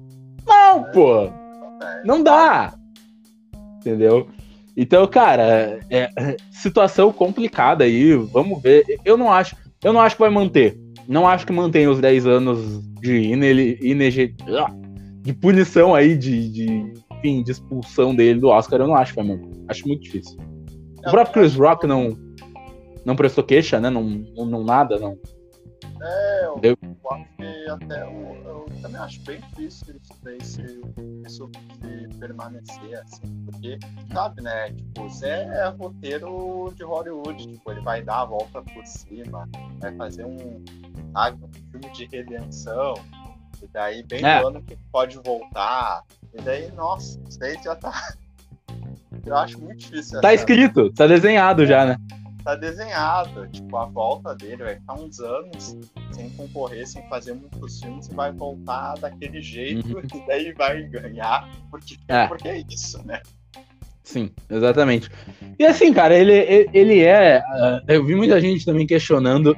[0.46, 1.30] Não, pô!
[2.04, 2.74] Não dá!
[3.78, 4.28] Entendeu?
[4.76, 8.84] Então, cara, é, é, situação complicada aí, vamos ver.
[9.04, 10.76] Eu não acho, eu não acho que vai manter.
[11.06, 14.34] Não acho que mantém os 10 anos de inele, inege,
[15.22, 18.80] de punição aí, de, de, enfim, de expulsão dele do Oscar.
[18.80, 19.50] Eu não acho que vai manter.
[19.68, 20.38] Acho muito difícil.
[21.06, 22.16] O próprio Chris Rock não,
[23.04, 23.90] não prestou queixa, né?
[23.90, 25.18] Não, não, não nada, não.
[26.02, 30.62] É, eu, eu acho que até eu, eu, também acho bem difícil isso daí se,
[31.26, 33.78] isso se permanecer assim, porque,
[34.12, 34.70] sabe, né?
[34.72, 39.48] Tipo, você é roteiro de Hollywood, tipo, ele vai dar a volta por cima,
[39.80, 40.62] vai fazer um,
[41.12, 42.94] sabe, um filme de redenção,
[43.62, 44.40] e daí bem é.
[44.40, 46.02] no ano que pode voltar,
[46.34, 47.92] e daí, nossa, isso daí já tá.
[49.24, 50.20] Eu acho muito difícil.
[50.20, 51.96] Tá escrito, tá desenhado já, né?
[52.44, 53.48] Tá desenhado.
[53.48, 55.76] Tipo, a volta dele vai ficar uns anos
[56.12, 60.02] sem concorrer, sem fazer muitos filmes e vai voltar daquele jeito uhum.
[60.14, 63.20] e daí vai ganhar, porque é, porque é isso, né?
[64.04, 65.10] Sim, exatamente.
[65.58, 67.38] E assim, cara, ele, ele é.
[67.38, 69.56] Uh, eu vi muita gente também questionando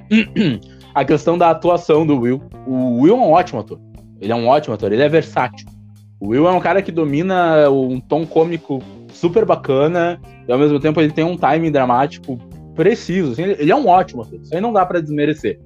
[0.95, 2.41] a questão da atuação do Will.
[2.65, 3.81] O Will é um ótimo ator.
[4.21, 5.67] Ele é um ótimo ator, ele é versátil.
[6.21, 8.81] O Will é um cara que domina um tom cômico
[9.13, 12.39] super bacana e ao mesmo tempo ele tem um timing dramático
[12.77, 13.33] preciso.
[13.33, 15.59] Assim, ele é um ótimo ator, isso aí não dá para desmerecer.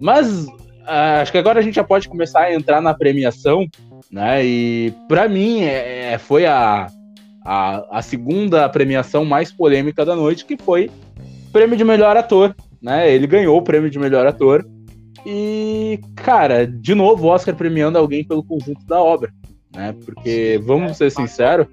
[0.00, 3.66] Mas uh, acho que agora a gente já pode começar a entrar na premiação,
[4.10, 4.44] né?
[4.44, 6.88] E para mim é, é, foi a,
[7.44, 10.90] a, a, segunda premiação mais polêmica da noite, que foi
[11.48, 13.10] o prêmio de melhor ator, né?
[13.10, 14.66] Ele ganhou o prêmio de melhor ator.
[15.24, 19.32] E, cara, de novo, o Oscar premiando alguém pelo conjunto da obra,
[19.74, 19.94] né?
[20.04, 21.66] Porque, Sim, vamos é, ser sinceros.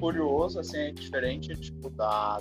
[0.00, 2.38] Curioso, assim, é diferente, tipo, da,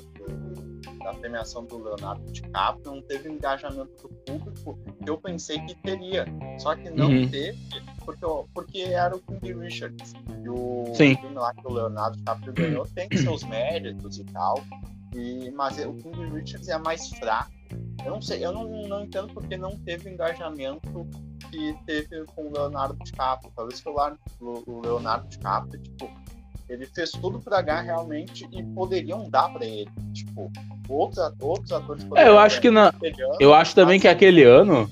[1.06, 6.26] da premiação do Leonardo DiCaprio, não teve engajamento do público que eu pensei que teria.
[6.58, 7.30] Só que não uhum.
[7.30, 7.58] teve,
[8.04, 10.14] porque, porque era o King Richards.
[10.44, 11.16] E o Sim.
[11.16, 14.64] filme lá que o Leonardo DiCaprio ganhou tem seus méritos e tal.
[15.14, 17.52] E, mas o King Richards é mais fraco.
[18.04, 21.08] Eu não sei, eu não, não entendo porque não teve engajamento
[21.50, 23.52] que teve com o Leonardo DiCaprio.
[23.56, 26.10] Talvez que o Leonardo DiCaprio, tipo,
[26.70, 29.90] ele fez tudo para ganhar realmente e poderiam dar para ele.
[30.14, 30.52] Tipo,
[30.90, 34.90] outros, outros atores É, eu acho que na, ano, eu acho também que aquele ano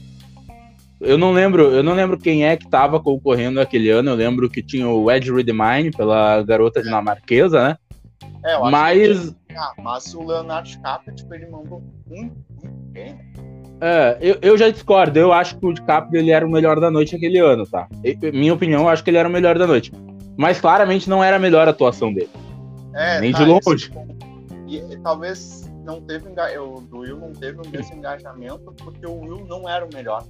[1.03, 4.11] eu não lembro, eu não lembro quem é que estava concorrendo aquele ano.
[4.11, 6.83] Eu lembro que tinha o Ed Redmayne pela garota é.
[6.83, 7.77] dinamarquesa, né?
[8.45, 12.75] É, eu acho mas que, ah, mas o Leonardo DiCaprio, tipo, ele mandou muito, muito
[12.91, 13.19] bem.
[13.81, 15.19] É, eu, eu já discordo.
[15.19, 17.87] Eu acho que o DiCaprio ele era o melhor da noite aquele ano, tá?
[18.33, 19.91] minha opinião, eu acho que ele era o melhor da noite.
[20.37, 22.29] Mas claramente não era a melhor atuação dele.
[22.93, 23.91] É, Nem tá, de longe.
[24.67, 29.19] E, e, talvez não teve o do Will não teve o mesmo engajamento porque o
[29.19, 30.23] Will não era o melhor.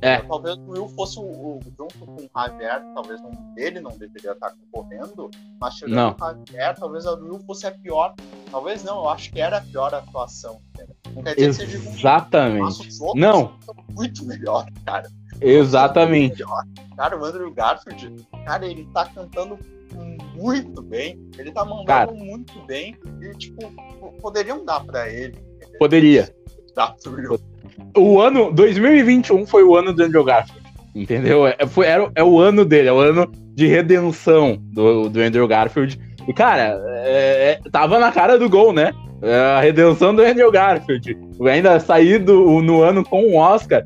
[0.00, 0.18] É.
[0.22, 4.32] Talvez o Will fosse o, o, junto com o Javier, talvez não, ele não deveria
[4.32, 5.30] estar concorrendo,
[5.60, 6.14] mas chegando não.
[6.14, 8.14] o Javier, talvez o Will fosse a pior
[8.50, 10.60] Talvez não, eu acho que era a pior atuação.
[10.74, 10.88] Cara.
[11.14, 12.88] Não quer dizer que seja Exatamente.
[13.14, 13.58] não.
[13.94, 15.08] Muito melhor, cara.
[15.40, 16.42] Exatamente.
[16.96, 19.58] Cara, o Andrew Garfield, cara, ele tá cantando
[20.34, 23.58] muito bem, ele tá mandando cara, muito bem, e, tipo,
[24.20, 25.38] poderiam dar pra ele.
[25.78, 26.34] Poderia.
[27.96, 30.62] O ano 2021 foi o ano do Andrew Garfield,
[30.94, 31.46] entendeu?
[31.46, 35.46] É, foi, era, é o ano dele, é o ano de redenção do, do Andrew
[35.48, 35.98] Garfield.
[36.28, 38.92] E, cara, é, é, tava na cara do gol, né?
[39.20, 41.18] É a redenção do Andrew Garfield.
[41.50, 43.84] Ainda saído no ano com o um Oscar.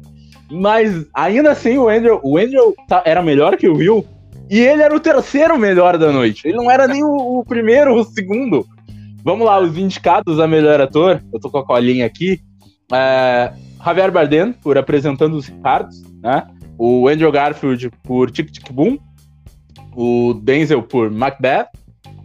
[0.50, 4.04] Mas ainda assim, o Andrew, o Andrew tá, era melhor que o Will.
[4.50, 6.46] E ele era o terceiro melhor da noite.
[6.46, 8.66] Ele não era nem o, o primeiro, o segundo.
[9.24, 11.22] Vamos lá, os indicados a melhor ator.
[11.32, 12.40] Eu tô com a colinha aqui.
[12.92, 13.52] É,
[13.84, 16.46] Javier Bardem, por apresentando os Ricardos, né?
[16.78, 18.98] O Andrew Garfield por Tic Tic Boom.
[19.94, 21.68] O Denzel por Macbeth.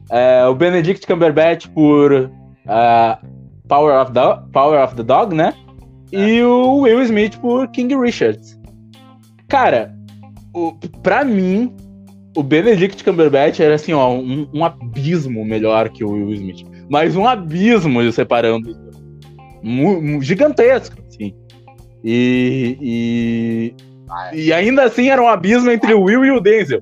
[0.09, 3.27] É, o Benedict Cumberbatch por uh,
[3.67, 5.53] Power, of the, Power of the Dog, né?
[6.11, 8.57] E o Will Smith por King Richards.
[9.49, 9.93] Cara,
[10.53, 11.75] o, pra mim,
[12.35, 16.65] o Benedict Cumberbatch era assim, ó, um, um abismo melhor que o Will Smith.
[16.89, 18.86] Mas um abismo separando
[20.21, 21.35] gigantesco, assim.
[22.03, 23.75] E, e,
[24.33, 26.81] e ainda assim era um abismo entre o Will e o Denzel.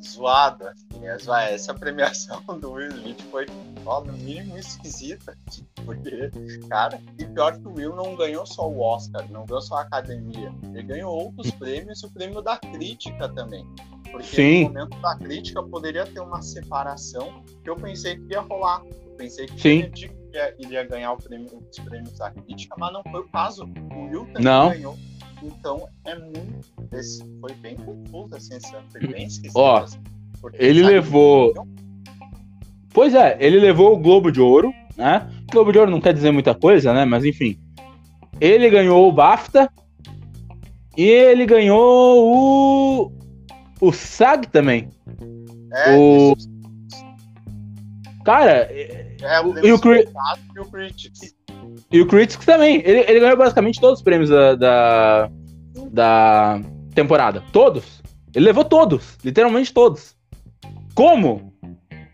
[0.00, 3.46] Zoada, assim, é essa premiação do Will Smith foi,
[3.84, 5.36] ó, no mínimo esquisita,
[5.84, 6.30] porque,
[6.68, 9.82] cara, e pior que o Will não ganhou só o Oscar, não ganhou só a
[9.82, 13.66] academia, ele ganhou outros prêmios e o prêmio da crítica também.
[14.10, 14.64] Porque Sim.
[14.64, 18.82] no momento da crítica poderia ter uma separação que eu pensei que ia rolar.
[18.84, 19.90] Eu pensei que Sim.
[20.36, 23.64] Iria, iria ganhar o prêmio, os prêmios da crítica, mas não foi o caso.
[23.94, 24.68] O Will também não.
[24.68, 24.98] ganhou.
[25.42, 26.60] Então é muito.
[26.92, 28.86] Esse, foi bem confuso assim, esse ano.
[28.90, 29.56] Foi bem esquisito.
[29.56, 29.98] Ó, assim,
[30.54, 31.54] ele levou.
[32.92, 35.26] Pois é, ele levou o Globo de Ouro, né?
[35.48, 37.04] O Globo de Ouro não quer dizer muita coisa, né?
[37.04, 37.58] Mas enfim.
[38.38, 39.70] Ele ganhou o BAFTA.
[40.96, 43.12] E ele ganhou o.
[43.80, 44.88] O SAG também.
[45.72, 46.34] É, o...
[48.24, 48.68] Cara.
[49.26, 50.08] É, o, e o, Cri...
[50.54, 51.34] e o Critics.
[51.90, 52.82] E o Critics também.
[52.84, 55.30] Ele, ele ganhou basicamente todos os prêmios da, da,
[55.90, 56.60] da
[56.94, 57.42] temporada.
[57.52, 58.02] Todos.
[58.34, 59.18] Ele levou todos.
[59.24, 60.16] Literalmente todos.
[60.94, 61.52] Como?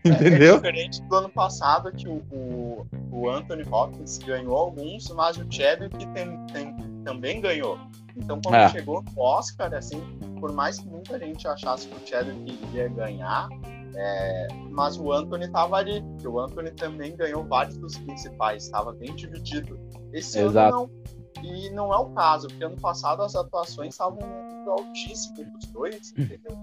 [0.05, 0.55] É, Entendeu?
[0.55, 5.45] É diferente do ano passado que o, o, o, Anthony Hopkins ganhou alguns, mas o
[5.49, 7.79] Chadwick tem, tem, também ganhou.
[8.15, 8.69] Então, quando é.
[8.69, 10.01] chegou no Oscar, assim,
[10.39, 13.47] por mais que muita gente achasse que o Chadwick iria ganhar,
[13.95, 18.91] é, mas o Anthony estava ali, porque o Anthony também ganhou vários dos principais, estava
[18.93, 19.79] bem dividido.
[20.11, 20.75] Esse Exato.
[20.75, 21.03] ano não.
[21.43, 24.19] E não é o caso, porque ano passado as atuações estavam
[24.67, 26.57] altíssimas dos dois, entendeu?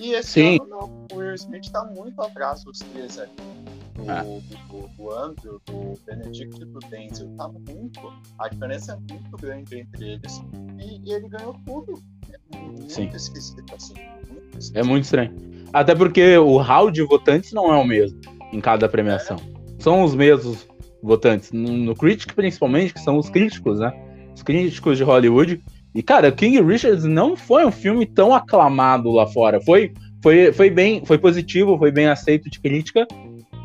[0.00, 0.56] E esse Sim.
[0.56, 1.06] ano não.
[1.12, 3.30] O Will Smith está muito atrás dos três ali.
[3.94, 4.22] Do, ah.
[4.22, 7.28] do, do, Andrew, do Benedict e do Denzel.
[7.36, 8.00] Tá muito.
[8.38, 10.40] A diferença é muito grande entre eles.
[10.78, 12.02] E, e ele ganhou tudo.
[12.32, 13.08] É muito Sim.
[13.08, 13.94] esquisito, assim.
[14.28, 14.76] Muito esquisito.
[14.76, 15.61] É muito estranho.
[15.72, 18.20] Até porque o hall de votantes não é o mesmo
[18.52, 19.36] em cada premiação.
[19.78, 20.68] São os mesmos
[21.02, 21.50] votantes.
[21.50, 23.92] No, no Critic, principalmente, que são os críticos, né?
[24.34, 25.60] Os críticos de Hollywood.
[25.94, 29.60] E, cara, King Richards não foi um filme tão aclamado lá fora.
[29.60, 33.06] Foi, foi, foi bem, foi positivo, foi bem aceito de crítica,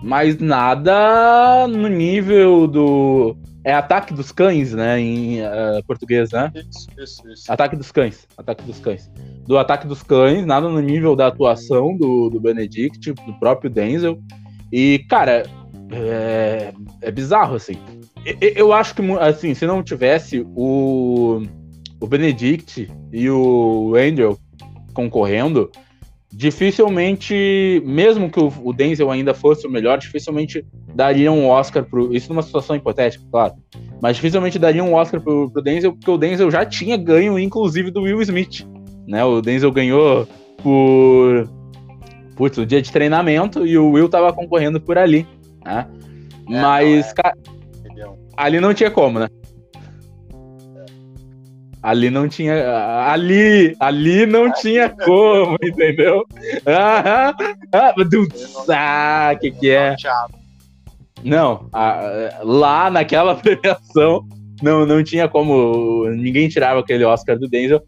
[0.01, 3.37] mas nada no nível do.
[3.67, 4.99] É Ataque dos Cães, né?
[4.99, 6.51] Em uh, português, né?
[6.55, 7.51] Isso, isso, isso.
[7.51, 8.27] Ataque dos Cães.
[8.37, 9.09] Ataque dos Cães
[9.47, 14.19] do Ataque dos Cães, nada no nível da atuação do, do Benedict, do próprio Denzel.
[14.71, 15.43] E, cara,
[15.89, 17.77] é, é bizarro, assim.
[18.25, 21.41] Eu, eu acho que, assim, se não tivesse o,
[22.01, 24.37] o Benedict e o Andrew
[24.93, 25.71] concorrendo,
[26.37, 32.15] dificilmente, mesmo que o, Denzel ainda fosse o melhor, dificilmente daria um Oscar pro.
[32.15, 33.55] Isso numa situação hipotética, claro.
[33.99, 37.89] Mas dificilmente daria um Oscar pro, pro Denzel, porque o Denzel já tinha ganho, inclusive,
[37.89, 38.65] do Will Smith
[39.07, 39.23] né?
[39.23, 40.27] O Denzel ganhou
[40.61, 41.49] por
[42.35, 45.25] putz, o dia de treinamento e o Will tava concorrendo por ali,
[45.65, 45.87] né?
[46.49, 47.13] É, Mas, é.
[47.13, 47.37] cara,
[48.35, 49.27] ali não tinha como, né?
[51.87, 52.53] Ali não tinha.
[53.07, 56.25] Ali, ali não tinha como, entendeu?
[56.65, 57.33] Ah,
[57.71, 57.95] ah,
[58.69, 59.95] ah, que que é?
[61.23, 61.69] Não,
[62.43, 64.27] lá naquela premiação
[64.61, 66.09] não, não tinha como.
[66.09, 67.81] Ninguém tirava aquele Oscar do Denzel.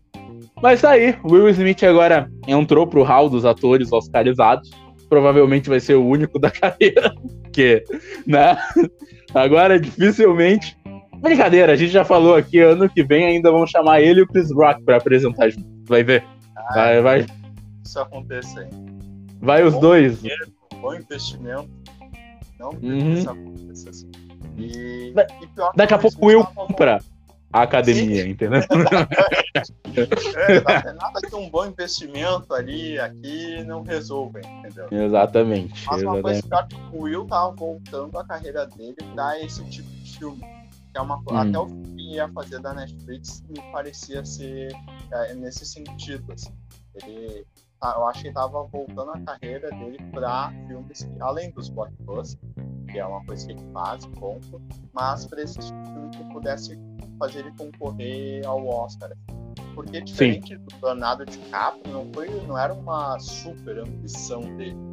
[0.63, 4.69] Mas tá aí, Will Smith agora entrou pro hall dos atores oscarizados.
[5.09, 7.13] Provavelmente vai ser o único da carreira.
[7.43, 7.83] Porque,
[8.25, 8.57] né?
[9.33, 10.78] Agora dificilmente.
[11.21, 14.27] Brincadeira, a gente já falou aqui, ano que vem ainda vão chamar ele e o
[14.27, 15.67] Chris Rock pra apresentar junto.
[15.85, 16.23] Vai ver.
[16.55, 17.25] Ah, vai, vai.
[17.85, 18.67] Isso acontece aí.
[19.41, 20.21] Vai os bom dois.
[20.21, 20.51] Dinheiro,
[20.81, 21.69] bom investimento.
[22.59, 23.13] Não Uhum.
[23.13, 24.11] isso aconteça assim.
[24.57, 26.99] E, Da- e pior Daqui a pouco eu estavam- compra
[27.53, 28.61] a academia, entendeu?
[29.95, 34.87] É, nada, nada que um bom investimento ali, aqui, não resolvem, entendeu?
[34.91, 35.85] exatamente.
[35.87, 36.75] Mas uma coisa exatamente.
[36.75, 40.41] pior que o Will tava voltando a carreira dele pra esse tipo de filme.
[40.99, 41.37] É uma, Hum.
[41.37, 44.75] Até o filme que ia fazer da Netflix me parecia ser
[45.11, 46.33] é, nesse sentido.
[46.33, 46.53] Assim.
[46.95, 47.47] Ele,
[47.79, 51.69] tá, eu acho que ele tava voltando a carreira dele pra filmes que, além dos
[51.69, 52.37] blockbusters,
[52.91, 56.23] que é uma coisa que ele faz, ponto, mas pra esse tipo de filme que
[56.33, 56.79] pudesse
[57.17, 59.11] fazer ele concorrer ao Oscar.
[59.11, 59.73] assim.
[59.75, 64.88] Porque diferente do Leonardo DiCaprio, não, foi, não era uma super ambição dele.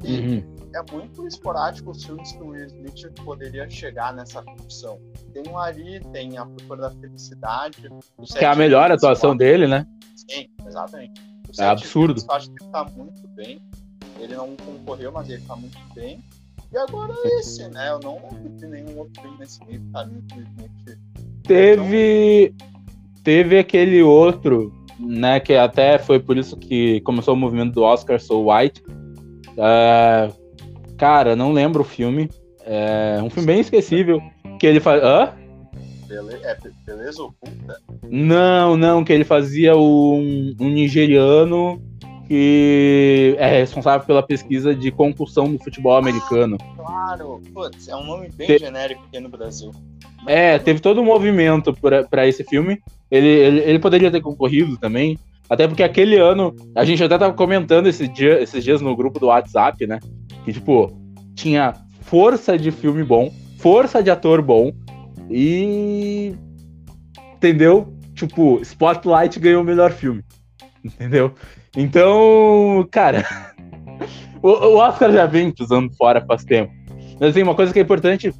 [0.00, 0.56] Que Uhum.
[0.74, 4.98] é muito esporádico os filmes que o Will Smith poderia chegar nessa função.
[5.32, 7.88] Tem o Ari, tem a Procura da Felicidade.
[8.32, 9.86] Que é a melhor atuação dele, né?
[10.14, 11.20] Sim, exatamente.
[11.56, 12.20] O É absurdo.
[12.28, 13.60] Eu acho que ele tá muito bem.
[14.20, 16.22] Ele não concorreu, mas ele tá muito bem.
[16.72, 17.90] E agora esse, né?
[17.90, 18.20] Eu não
[18.56, 20.98] de nenhum outro filme nesse meio caminho que o Smith.
[21.44, 22.54] Teve.
[23.22, 25.40] Teve aquele outro, né?
[25.40, 28.82] Que até foi por isso que começou o movimento do Oscar So White.
[29.56, 30.30] É,
[30.96, 32.30] cara, não lembro o filme.
[32.64, 34.20] É um filme bem esquecível.
[34.58, 35.02] Que ele faz.
[35.02, 35.32] Hã?
[36.06, 36.34] Bele...
[36.42, 37.78] É Beleza Oculta?
[38.08, 41.82] Não, não, que ele fazia um, um nigeriano
[42.26, 46.56] que é responsável pela pesquisa de concussão no futebol americano.
[46.76, 47.40] Claro!
[47.52, 49.70] Putz, é um nome bem Te- genérico aqui no Brasil.
[50.26, 52.80] É, teve todo um movimento pra pra esse filme.
[53.10, 55.18] Ele, ele, ele poderia ter concorrido também.
[55.48, 59.18] Até porque aquele ano, a gente até tava comentando esse dia, esses dias no grupo
[59.18, 60.00] do WhatsApp, né?
[60.44, 60.90] Que, tipo,
[61.34, 64.72] tinha força de filme bom, força de ator bom
[65.30, 66.34] e.
[67.36, 67.92] Entendeu?
[68.14, 70.22] Tipo, Spotlight ganhou o melhor filme.
[70.84, 71.34] Entendeu?
[71.76, 73.24] Então, cara.
[74.42, 76.72] o, o Oscar já vem pisando fora faz tempo.
[77.20, 78.32] Mas assim, uma coisa que é importante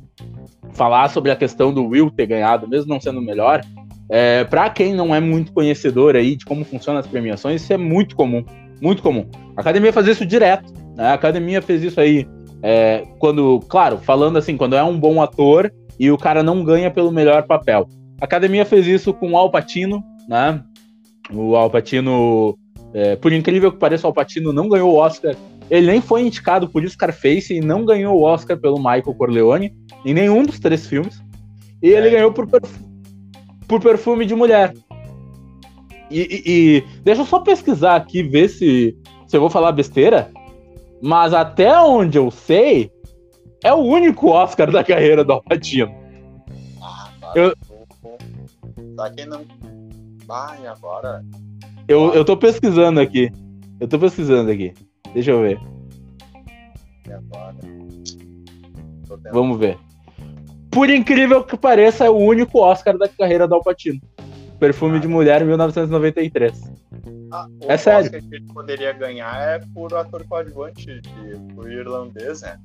[0.73, 3.61] falar sobre a questão do Will ter ganhado, mesmo não sendo o melhor,
[4.09, 7.77] é, para quem não é muito conhecedor aí de como funcionam as premiações, isso é
[7.77, 8.45] muito comum,
[8.81, 9.27] muito comum.
[9.57, 11.07] A academia faz isso direto, né?
[11.07, 12.27] A academia fez isso aí
[12.63, 16.91] é, quando, claro, falando assim, quando é um bom ator e o cara não ganha
[16.91, 17.89] pelo melhor papel.
[18.21, 20.63] A academia fez isso com o Al Pacino, né?
[21.33, 22.57] O Al Pacino,
[22.93, 25.35] é, por incrível que pareça, o Al Pacino não ganhou o Oscar.
[25.71, 30.13] Ele nem foi indicado por Scarface e não ganhou o Oscar pelo Michael Corleone em
[30.13, 31.23] nenhum dos três filmes.
[31.83, 32.11] E ele É.
[32.11, 32.47] ganhou por,
[33.75, 34.73] por perfume de mulher.
[36.11, 40.31] E, e- e deixa eu só pesquisar aqui, ver se, se eu vou falar besteira.
[41.03, 42.91] Mas até onde eu sei,
[43.63, 45.93] é o único Oscar da carreira do Al Pacino.
[46.81, 47.33] Ah, tá.
[47.35, 47.53] Eu-
[49.11, 49.45] quem não.
[50.27, 51.25] Vai, agora.
[51.89, 53.31] Eu, eu tô pesquisando aqui.
[53.81, 54.73] Eu tô pesquisando aqui.
[55.13, 55.59] Deixa eu ver.
[57.07, 57.61] E.
[59.33, 59.77] Vamos ver.
[60.75, 64.01] Por incrível que pareça, é o único Oscar da carreira do Al Pacino.
[64.59, 66.73] Perfume de Mulher, 1993.
[67.31, 68.07] Ah, o É sério.
[68.07, 71.01] Oscar que ele poderia ganhar é por ator coadjuvante
[71.55, 72.59] do irlandês, né?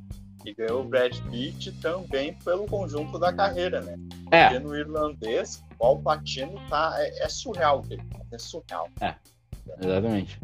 [0.44, 3.96] Que ganhou o Brad Pitt também pelo conjunto da carreira, né?
[4.32, 8.26] É, Porque no irlandês, o Al Pacino tá, é, é surreal o que ele faz,
[8.32, 8.90] é surreal.
[9.84, 10.40] exatamente.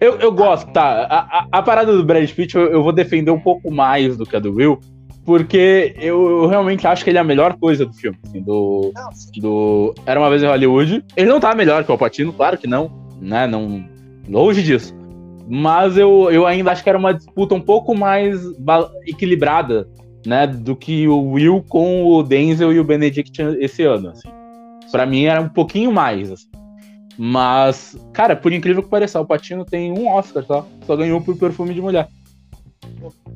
[0.00, 1.04] Eu, eu gosto, tá?
[1.04, 4.24] A, a, a parada do Brad Pitt eu, eu vou defender um pouco mais do
[4.24, 4.80] que a do Will,
[5.24, 8.92] porque eu, eu realmente acho que ele é a melhor coisa do filme, assim, do,
[9.36, 11.04] do Era uma vez em Hollywood.
[11.16, 13.46] Ele não tá melhor que o Patino, claro que não, né?
[13.46, 13.84] Não,
[14.28, 14.94] longe disso.
[15.48, 18.40] Mas eu, eu ainda acho que era uma disputa um pouco mais
[19.06, 19.88] equilibrada,
[20.24, 20.46] né?
[20.46, 24.28] Do que o Will com o Denzel e o Benedict esse ano, assim.
[24.90, 26.48] Pra mim era um pouquinho mais, assim.
[27.18, 30.66] Mas, cara, por incrível que pareça, o Patino tem um Oscar só.
[30.86, 32.08] Só ganhou por perfume de mulher.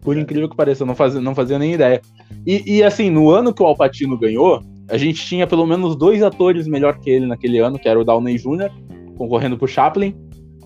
[0.00, 2.00] Por incrível que pareça, eu não fazia, não fazia nem ideia.
[2.46, 6.22] E, e, assim, no ano que o Alpatino ganhou, a gente tinha pelo menos dois
[6.22, 8.70] atores melhor que ele naquele ano, que era o Downey Jr.,
[9.16, 10.14] concorrendo por Chaplin,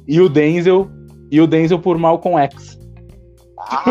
[0.06, 0.90] e o Denzel,
[1.30, 2.78] e o Denzel por Malcolm X.
[3.58, 3.84] Ah,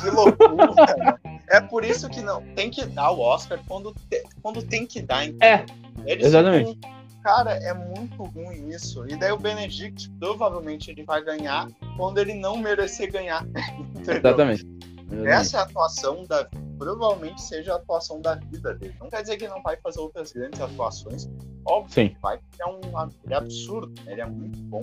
[0.00, 1.18] que loucura!
[1.50, 5.00] é por isso que não tem que dar o Oscar quando, te- quando tem que
[5.02, 5.24] dar.
[5.24, 5.48] entendeu?
[5.48, 5.64] É,
[6.06, 6.74] Eles exatamente.
[6.74, 6.93] ficam-
[7.24, 9.08] cara, é muito ruim isso.
[9.08, 13.44] E daí o Benedict provavelmente ele vai ganhar quando ele não merecer ganhar.
[13.96, 14.16] entendeu?
[14.18, 14.66] Exatamente.
[15.24, 16.48] Essa é a atuação da
[16.78, 18.94] provavelmente seja a atuação da vida dele.
[19.00, 21.30] Não quer dizer que ele não vai fazer outras grandes atuações.
[21.64, 22.08] Óbvio Sim.
[22.10, 22.80] que vai, porque é um
[23.30, 24.12] é absurdo, né?
[24.12, 24.82] ele é muito bom.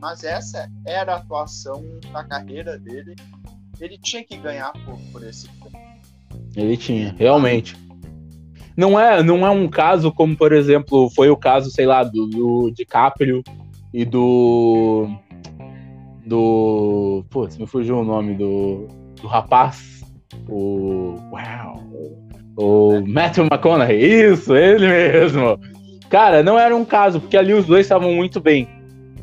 [0.00, 1.82] Mas essa era a atuação
[2.12, 3.16] da carreira dele.
[3.80, 5.78] Ele tinha que ganhar por, por esse filme.
[6.56, 7.76] Ele tinha, realmente.
[8.78, 12.28] Não é, não é um caso como, por exemplo, foi o caso, sei lá, do,
[12.28, 13.42] do DiCaprio
[13.92, 15.08] e do.
[16.24, 17.24] Do.
[17.28, 18.86] Putz, me fugiu o nome do.
[19.20, 20.04] Do rapaz.
[20.48, 21.16] O.
[21.32, 21.82] Uau!
[22.56, 25.58] O Matthew McConaughey, isso, ele mesmo.
[26.08, 28.68] Cara, não era um caso, porque ali os dois estavam muito bem.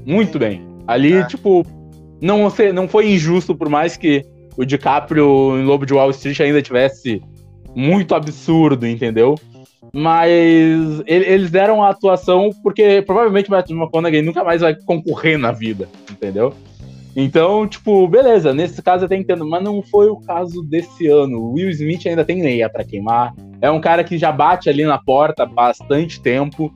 [0.06, 0.68] Muito bem.
[0.86, 1.28] Ali, é.
[1.28, 1.66] tipo,
[2.22, 4.22] não, não foi injusto, por mais que
[4.58, 7.22] o DiCaprio em Lobo de Wall Street ainda tivesse
[7.76, 9.36] muito absurdo, entendeu?
[9.94, 15.52] Mas eles deram a atuação porque provavelmente o Matthew McConaughey nunca mais vai concorrer na
[15.52, 16.54] vida, entendeu?
[17.16, 21.40] Então, tipo, beleza, nesse caso eu até entendo, mas não foi o caso desse ano.
[21.40, 23.34] O Will Smith ainda tem leia para queimar.
[23.62, 26.74] É um cara que já bate ali na porta há bastante tempo.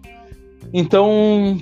[0.71, 1.57] Então,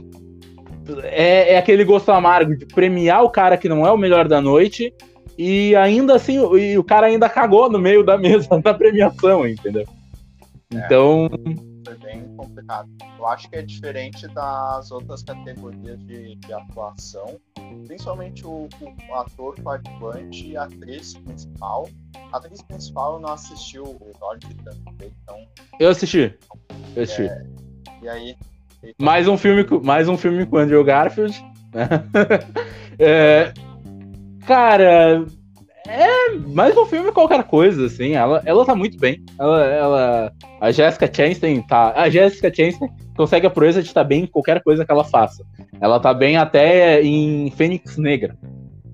[1.04, 4.40] é, é, aquele gosto amargo de premiar o cara que não é o melhor da
[4.40, 4.94] noite
[5.38, 9.86] e ainda assim, e o cara ainda cagou no meio da mesa da premiação, entendeu?
[10.74, 10.78] É.
[10.78, 11.30] Então.
[11.86, 12.90] Foi bem complicado.
[13.18, 17.40] Eu acho que é diferente das outras categorias de, de atuação,
[17.86, 18.68] principalmente o,
[19.10, 21.88] o ator coadjuvante e a atriz principal.
[22.34, 25.38] A atriz principal eu não assisti o Lord também, então.
[25.80, 26.38] Eu assisti.
[26.96, 27.24] Eu assisti.
[27.24, 27.46] É,
[28.02, 28.36] e aí.
[29.00, 31.40] Mais um filme, mais um filme com Andrew Garfield.
[31.74, 31.88] Né?
[33.00, 33.54] é,
[34.48, 35.26] cara,
[35.86, 38.14] é mais um filme qualquer coisa, assim.
[38.14, 39.22] Ela, ela tá muito bem.
[39.38, 41.92] Ela, ela, a Jessica Chastain tá.
[41.94, 45.04] A Jessica Chastain consegue a proeza de estar tá bem em qualquer coisa que ela
[45.04, 45.44] faça.
[45.82, 48.38] Ela tá bem até em Fênix Negra.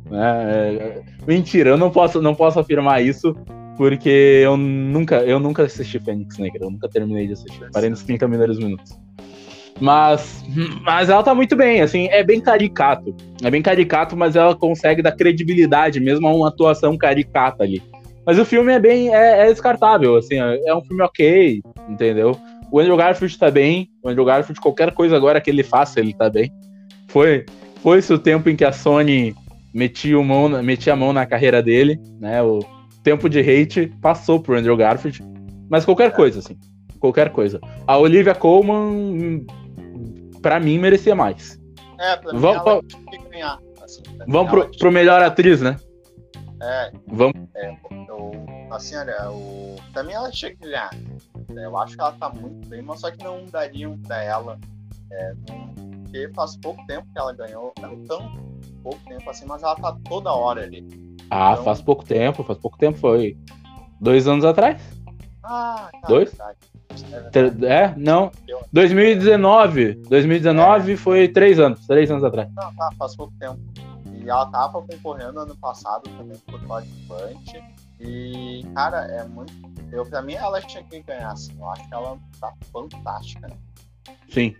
[0.09, 1.03] Né?
[1.27, 3.35] Mentira, eu não posso, não posso afirmar isso,
[3.77, 6.63] porque eu nunca, eu nunca assisti Fênix Negra.
[6.63, 7.69] Eu nunca terminei de assistir.
[7.71, 8.99] Parei nos 30 primeiros minutos.
[9.83, 10.41] Mas,
[10.81, 13.13] mas ela tá muito bem, assim, é bem caricato.
[13.43, 17.83] É bem caricato, mas ela consegue dar credibilidade mesmo a uma atuação caricata ali.
[18.25, 22.31] Mas o filme é bem, é, é descartável, assim, é um filme ok, entendeu?
[22.71, 26.13] O Andrew Garfield tá bem, o Andrew Garfield, qualquer coisa agora que ele faça, ele
[26.13, 26.49] tá bem.
[27.09, 27.45] Foi,
[27.81, 29.35] foi esse o tempo em que a Sony
[29.73, 32.41] metia, mão, metia a mão na carreira dele, né?
[32.41, 32.59] O
[33.03, 35.21] tempo de hate passou pro Andrew Garfield.
[35.69, 36.55] Mas qualquer coisa, assim,
[37.01, 37.59] qualquer coisa.
[37.85, 39.45] A Olivia Colman
[40.43, 41.59] pra mim, merecia mais.
[41.97, 43.59] É, pra vamos, mim ela tinha que ganhar.
[43.81, 45.77] Assim, vamos pro, pro melhor atriz, né?
[46.61, 46.91] É.
[47.07, 47.33] Vamos.
[47.55, 47.75] É,
[48.07, 48.31] eu,
[48.71, 50.91] assim, olha, o, pra mim ela tinha que ganhar.
[51.49, 54.59] Eu acho que ela tá muito bem, mas só que não dariam pra ela.
[55.11, 57.73] É, porque faz pouco tempo que ela ganhou.
[57.81, 60.85] Não tão pouco tempo assim, mas ela tá toda hora ali.
[61.29, 61.63] Ah, então...
[61.63, 63.37] faz pouco tempo, faz pouco tempo, foi
[63.99, 64.81] dois anos atrás.
[65.43, 66.29] Ah, tá, Dois?
[66.29, 66.57] Verdade.
[67.63, 68.31] É, não.
[68.71, 69.95] 2019.
[70.09, 70.97] 2019 é.
[70.97, 72.49] foi três anos, três anos atrás.
[72.55, 73.59] Não, tá, faz pouco tempo.
[74.13, 77.61] E ela tava concorrendo ano passado também por coadjuvante.
[77.99, 79.53] E, cara, é muito.
[79.91, 81.55] Eu, pra mim, ela tinha que ganhar, assim.
[81.59, 83.55] Eu acho que ela tá fantástica, né?
[84.29, 84.55] Sim.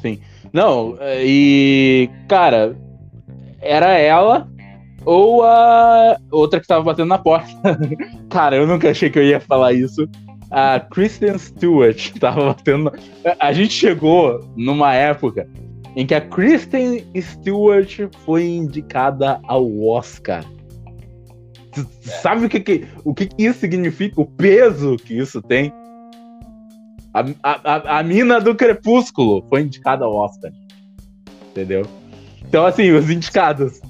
[0.00, 0.20] Sim.
[0.52, 2.76] Não, e, cara,
[3.60, 4.48] era ela
[5.04, 7.48] ou a outra que tava batendo na porta.
[8.28, 10.08] cara, eu nunca achei que eu ia falar isso
[10.50, 12.92] a Kristen Stewart tava batendo.
[13.38, 15.48] A gente chegou numa época
[15.96, 20.44] em que a Kristen Stewart foi indicada ao Oscar.
[22.00, 24.20] Sabe o que, que, o que, que isso significa?
[24.20, 25.72] O peso que isso tem?
[27.14, 30.52] A, a, a mina do Crepúsculo foi indicada ao Oscar.
[31.50, 31.86] Entendeu?
[32.46, 33.80] Então, assim, os indicados.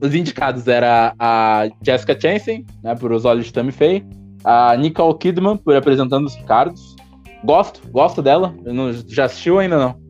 [0.00, 4.04] Os indicados era a Jessica Chastain, né, por Os Olhos de Tammy Faye
[4.44, 6.96] a Nicole Kidman por apresentando os Ricardos.
[7.44, 8.54] Gosto, gosto dela.
[8.64, 10.00] Não, já assistiu ainda não?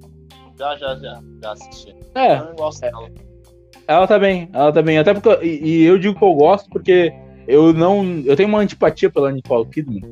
[0.58, 1.20] Já, já, já.
[1.42, 1.94] Já assisti.
[2.14, 2.38] É.
[2.38, 3.08] Eu gosto é, dela.
[3.88, 4.98] Ela tá bem, ela tá bem.
[4.98, 5.44] Até porque.
[5.44, 7.12] E, e, eu digo que eu gosto porque
[7.48, 8.04] eu não.
[8.24, 10.02] Eu tenho uma antipatia pela Nicole Kidman.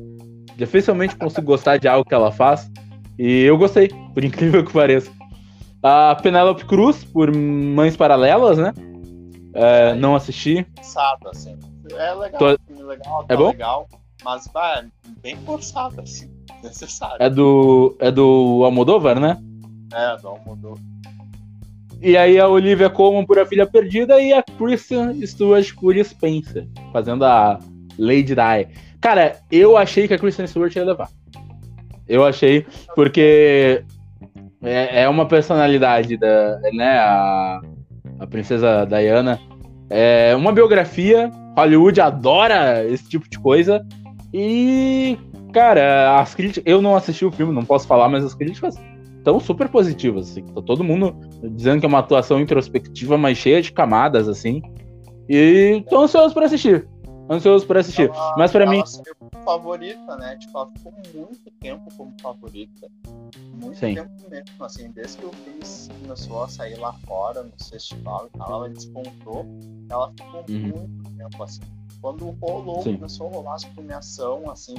[0.55, 2.69] Dificilmente consigo gostar de algo que ela faz.
[3.17, 5.11] E eu gostei, por incrível que pareça.
[5.83, 8.73] A Penélope Cruz, por Mães Paralelas, né?
[9.53, 10.65] É, é não assisti.
[10.81, 11.57] Sabe, assim.
[11.91, 12.83] É legal, Tô...
[12.83, 13.49] legal, tá é bom?
[13.49, 13.87] legal.
[14.23, 14.87] Mas, vai,
[15.21, 16.29] bem forçado, assim,
[16.63, 17.17] necessário.
[17.19, 17.95] É do.
[17.99, 19.37] É do Almodóvar, né?
[19.93, 20.83] É, do Almodóvar.
[22.01, 26.67] E aí a Olivia Colman por A Filha Perdida e a Kristen Stewart por Spencer,
[26.91, 27.59] fazendo a
[27.99, 28.67] Lady Di.
[28.99, 31.09] Cara, eu achei que a Kristen Stewart ia levar.
[32.07, 32.65] Eu achei,
[32.95, 33.83] porque
[34.63, 37.61] é, é uma personalidade da, né, a,
[38.19, 39.39] a princesa Diana.
[39.89, 43.85] É uma biografia, Hollywood adora esse tipo de coisa,
[44.33, 45.17] e,
[45.53, 46.63] cara, as críticas.
[46.65, 48.75] Eu não assisti o filme, não posso falar, mas as críticas
[49.17, 50.31] estão super positivas.
[50.31, 50.43] Assim.
[50.45, 51.15] Tá todo mundo
[51.51, 54.61] dizendo que é uma atuação introspectiva, mas cheia de camadas, assim.
[55.27, 56.87] E tô ansioso para assistir.
[57.29, 58.09] Ansioso para assistir.
[58.09, 58.83] Ela, mas para mim.
[59.45, 60.35] favorita, né?
[60.37, 62.89] Tipo, ela ficou muito tempo como favorita.
[63.53, 63.95] Muito Sim.
[63.95, 65.59] tempo mesmo, assim, desde que o filme
[66.01, 69.45] começou a sair lá fora, no festival e tal, ela despontou.
[69.89, 70.59] Ela ficou uhum.
[70.59, 71.61] muito tempo assim.
[72.01, 72.95] Quando rolou, Sim.
[72.95, 74.75] começou a rolar as premiação, assim,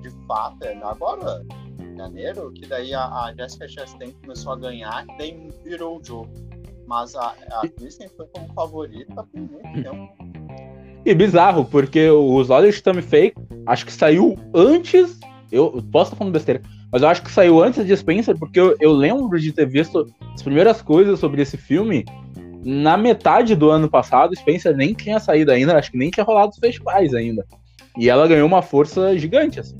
[0.00, 1.44] de fato, é agora,
[1.80, 6.04] em janeiro, que daí a, a Jessica Chastain começou a ganhar, e daí virou o
[6.04, 6.30] jogo.
[6.86, 9.82] Mas a, a Disney foi como favorita por muito hum.
[9.82, 10.26] tempo.
[11.04, 13.32] E bizarro, porque os olhos de Tammy Faye,
[13.66, 15.18] acho que saiu antes.
[15.50, 18.76] Eu posso estar falando besteira, mas eu acho que saiu antes de Spencer, porque eu,
[18.80, 22.04] eu lembro de ter visto as primeiras coisas sobre esse filme
[22.66, 24.34] na metade do ano passado.
[24.34, 27.46] Spencer nem tinha saído ainda, acho que nem tinha rolado os festivais ainda.
[27.96, 29.78] E ela ganhou uma força gigante, assim.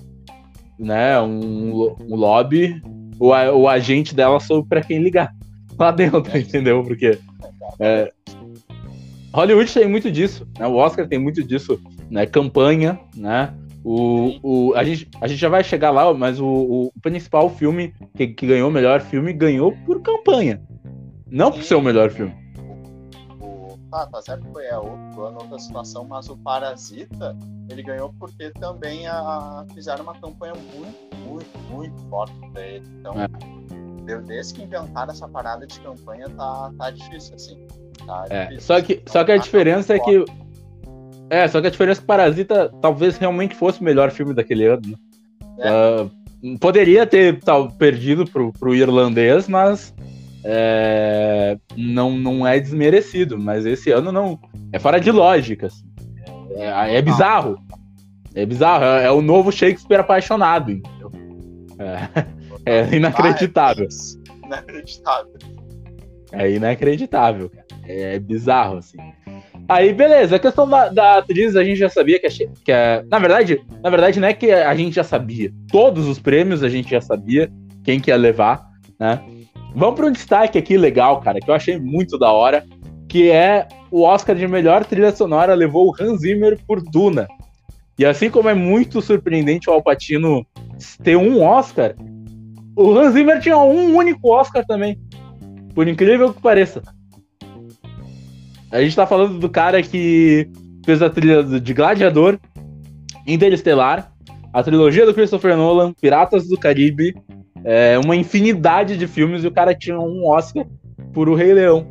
[0.78, 1.20] Né?
[1.20, 2.80] Um, um lobby.
[3.18, 5.34] O, o agente dela soube para quem ligar
[5.76, 6.82] lá dentro, entendeu?
[6.84, 7.18] Porque.
[7.80, 8.12] É,
[9.32, 10.66] Hollywood tem muito disso, né?
[10.66, 11.78] O Oscar tem muito disso,
[12.08, 12.24] né?
[12.24, 13.52] Campanha, né?
[13.84, 17.92] O, o, a, gente, a gente já vai chegar lá, mas o, o principal filme
[18.16, 20.62] que, que ganhou o melhor filme ganhou por campanha.
[21.30, 22.34] Não por ser o melhor filme.
[23.90, 27.36] Tá, tá certo foi é outro ano, outra situação, mas o Parasita
[27.70, 32.86] ele ganhou porque também a, fizeram uma campanha muito, muito, muito forte pra ele.
[32.98, 34.18] Então, é.
[34.22, 37.66] desde que inventaram essa parada de campanha, tá, tá difícil, assim.
[38.06, 38.46] Tá é.
[38.46, 38.60] difícil.
[38.62, 40.24] Só que, só que a diferença é que
[41.28, 44.66] é, só que a diferença é que Parasita talvez realmente fosse o melhor filme daquele
[44.66, 44.82] ano.
[44.86, 44.96] Né?
[45.58, 46.02] É.
[46.02, 49.92] Uh, poderia ter tal, perdido pro, pro irlandês, mas
[50.48, 53.36] é, não, não é desmerecido.
[53.36, 54.38] Mas esse ano não.
[54.72, 55.66] É fora de lógica.
[55.66, 55.84] Assim.
[56.54, 57.58] É, é, bizarro.
[58.34, 58.84] É bizarro.
[58.84, 61.10] É, é, o novo Shakespeare apaixonado, entendeu?
[62.64, 63.88] É, é inacreditável.
[64.44, 65.34] Inacreditável.
[66.32, 67.66] É inacreditável, cara.
[67.88, 68.98] É bizarro, assim.
[69.68, 70.36] Aí, beleza.
[70.36, 72.30] A questão da, da atriz, a gente já sabia que, a,
[72.64, 75.52] que a, na verdade, na verdade, não é que a gente já sabia.
[75.70, 77.50] Todos os prêmios a gente já sabia
[77.82, 78.68] quem que ia levar,
[78.98, 79.20] né?
[79.76, 82.64] Vamos para um destaque aqui legal, cara, que eu achei muito da hora,
[83.06, 87.28] que é o Oscar de melhor trilha sonora levou o Hans Zimmer por Duna.
[87.98, 90.46] E assim como é muito surpreendente o Alpatino
[91.02, 91.94] ter um Oscar,
[92.74, 94.98] o Hans Zimmer tinha um único Oscar também.
[95.74, 96.80] Por incrível que pareça.
[98.72, 100.50] A gente tá falando do cara que
[100.86, 102.38] fez a trilha de Gladiador,
[103.26, 104.10] Interestelar,
[104.54, 107.14] a trilogia do Christopher Nolan, Piratas do Caribe,
[107.66, 110.64] é, uma infinidade de filmes e o cara tinha um Oscar
[111.12, 111.86] por O Rei Leão.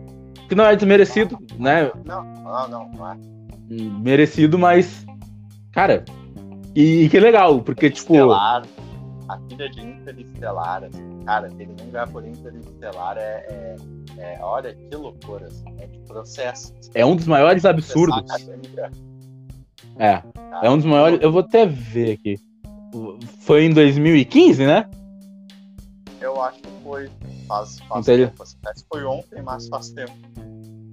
[0.47, 1.91] Que não é desmerecido, né?
[2.05, 3.17] Não, não, não, não é.
[3.99, 5.05] Merecido, mas.
[5.71, 6.05] Cara,
[6.73, 8.31] e, e que legal, porque, tipo.
[8.31, 8.61] A
[9.49, 13.75] filha de Interestelar, assim, cara, ele não ganhar por Interestelar é, é
[14.17, 16.73] é, olha que loucura, assim, é de processo.
[16.93, 18.23] É um dos maiores absurdos.
[19.97, 20.21] É,
[20.63, 21.19] é um dos maiores.
[21.21, 22.39] Eu vou até ver aqui.
[23.41, 24.89] Foi em 2015, né?
[26.25, 27.09] Eu acho que foi.
[27.47, 28.41] Faz, faz tempo.
[28.41, 30.11] Assim, parece que foi ontem, mas faz tempo.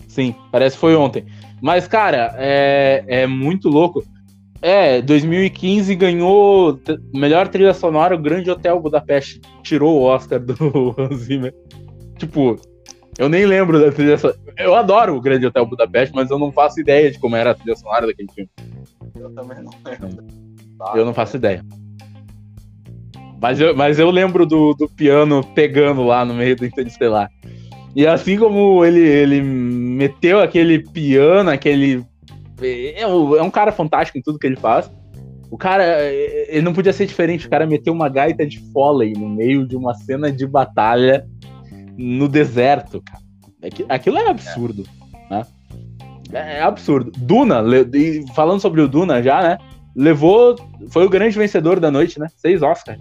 [0.07, 1.25] Sim, parece que foi ontem.
[1.63, 4.05] Mas, cara, é, é muito louco.
[4.61, 6.79] É, 2015 ganhou
[7.15, 9.41] melhor trilha sonora, o Grande Hotel Budapeste.
[9.63, 11.55] Tirou o Oscar do Hans Zimmer.
[12.19, 12.61] Tipo,
[13.19, 14.39] eu nem lembro da trilha sonora.
[14.59, 17.55] Eu adoro o Grande Hotel Budapeste, mas eu não faço ideia de como era a
[17.55, 18.51] trilha sonora daquele filme.
[19.19, 20.27] Eu também não lembro.
[20.95, 21.65] eu não faço ideia.
[23.43, 27.29] Mas eu, mas eu lembro do, do piano pegando lá no meio do Interestelar.
[27.95, 32.05] E assim como ele, ele meteu aquele piano, aquele.
[32.63, 34.89] É um, é um cara fantástico em tudo que ele faz.
[35.51, 37.49] O cara, ele não podia ser diferente.
[37.49, 41.27] O cara meteu uma gaita de Foley no meio de uma cena de batalha
[41.99, 43.23] no deserto, cara.
[43.61, 44.85] É aquilo é absurdo,
[45.29, 45.35] é.
[45.35, 45.47] né?
[46.33, 47.11] É, é absurdo.
[47.17, 47.61] Duna,
[48.37, 49.59] falando sobre o Duna já, né?
[49.97, 50.57] Levou.
[50.91, 52.29] Foi o grande vencedor da noite, né?
[52.37, 53.01] Seis Oscars.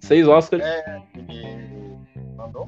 [0.00, 0.62] Seis Oscars.
[0.64, 1.02] É,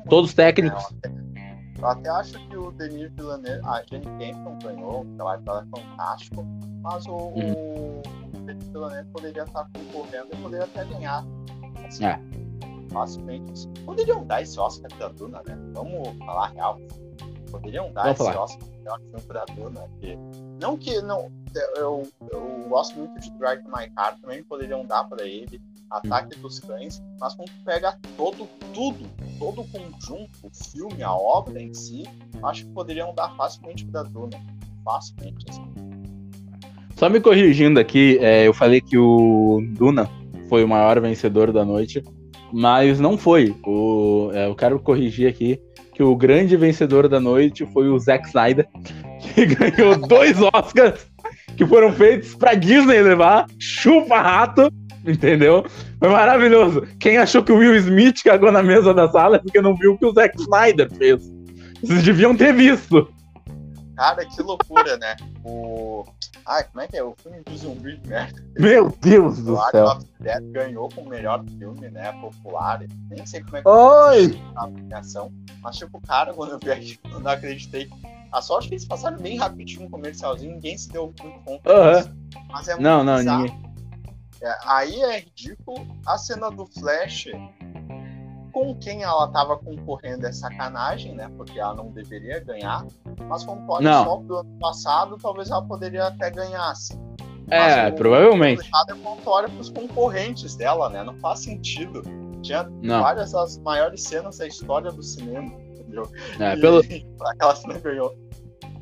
[0.09, 0.85] Todos técnicos.
[1.05, 5.67] É, eu até acho que o Denis Villeneuve, a Jenny Campbell ganhou, o trabalho dela
[5.67, 6.45] é fantástico,
[6.83, 8.03] mas o, hum.
[8.35, 11.25] o Denis Villeneuve poderia estar concorrendo e poderia até ganhar.
[11.87, 12.21] Assim, é
[12.89, 13.69] facilmente.
[13.85, 15.59] Poderiam dar esse Oscar pra Duna, né?
[15.73, 16.81] Vamos falar real.
[17.51, 18.45] Poderiam dar Vamos esse falar.
[18.45, 19.89] Oscar melhor filme pra Duna.
[20.01, 20.19] Que...
[20.61, 21.31] Não que não.
[21.77, 25.61] Eu, eu gosto muito de Drive My Car, também poderiam dar pra ele.
[25.91, 29.07] Ataque dos Cães, mas quando pega todo, tudo,
[29.39, 32.05] todo o conjunto, o filme, a obra em si,
[32.43, 34.39] acho que poderiam dar facilmente pra Duna.
[34.85, 35.65] Facilmente, assim.
[36.97, 40.11] Só me corrigindo aqui, é, eu falei que o Duna
[40.49, 42.03] foi o maior vencedor da noite.
[42.53, 43.55] Mas não foi.
[43.67, 45.61] O, é, eu quero corrigir aqui
[45.95, 48.67] que o grande vencedor da noite foi o Zack Snyder,
[49.35, 51.08] que ganhou dois Oscars
[51.57, 53.47] que foram feitos pra Disney levar.
[53.59, 54.71] Chupa rato,
[55.07, 55.65] entendeu?
[55.99, 56.87] Foi maravilhoso.
[57.01, 59.93] Quem achou que o Will Smith cagou na mesa da sala é porque não viu
[59.95, 61.21] o que o Zack Snyder fez.
[61.83, 63.09] Vocês deviam ter visto.
[63.97, 65.17] Cara, que loucura, né?
[65.45, 66.05] O.
[66.47, 67.03] Ai, como é que é?
[67.03, 68.41] O filme de zumbi de merda.
[68.59, 69.87] Meu Deus do O céu.
[69.87, 72.13] of Dead ganhou como melhor filme, né?
[72.21, 72.81] Popular.
[73.11, 74.41] Nem sei como é que Oi!
[74.57, 75.33] a premiação.
[75.61, 77.89] Mas, tipo, cara, quando eu vi aquilo, eu não acreditei.
[78.33, 81.93] A sorte é que eles passaram bem rapidinho no comercialzinho, ninguém se deu muito conta
[82.01, 82.13] disso.
[82.51, 83.43] Mas é muito Não, não, bizarro.
[83.45, 83.69] ninguém.
[84.43, 85.87] É, aí é ridículo.
[86.07, 87.27] A cena do Flash,
[88.53, 91.31] com quem ela tava concorrendo é sacanagem, né?
[91.37, 92.85] Porque ela não deveria ganhar.
[93.29, 94.05] Mas como pode Não.
[94.05, 96.99] só do ano passado, talvez ela poderia até ganhasse.
[97.51, 98.61] É, Mas o- provavelmente.
[98.63, 101.03] O é quando olha pros concorrentes dela, né?
[101.03, 102.03] Não faz sentido.
[102.43, 103.01] Tinha Não.
[103.03, 105.51] várias das maiores cenas da história do cinema,
[105.89, 106.09] entendeu?
[106.39, 106.83] É, E pelo,
[107.27, 108.15] aquela cena ganhou.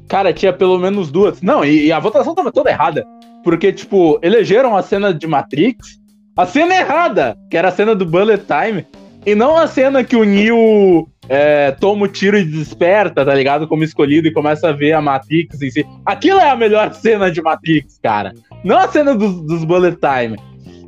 [0.09, 1.41] Cara, tinha pelo menos duas.
[1.41, 3.05] Não, e, e a votação tava toda errada.
[3.43, 6.01] Porque, tipo, elegeram a cena de Matrix,
[6.37, 8.87] a cena errada, que era a cena do Bullet Time,
[9.25, 13.67] e não a cena que o Neo é, toma o tiro e desperta, tá ligado?
[13.67, 15.87] Como escolhido e começa a ver a Matrix em si.
[16.05, 18.33] Aquilo é a melhor cena de Matrix, cara.
[18.65, 20.37] Não a cena dos, dos Bullet Time.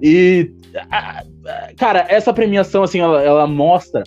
[0.01, 0.53] E,
[1.77, 4.05] cara, essa premiação, assim, ela, ela mostra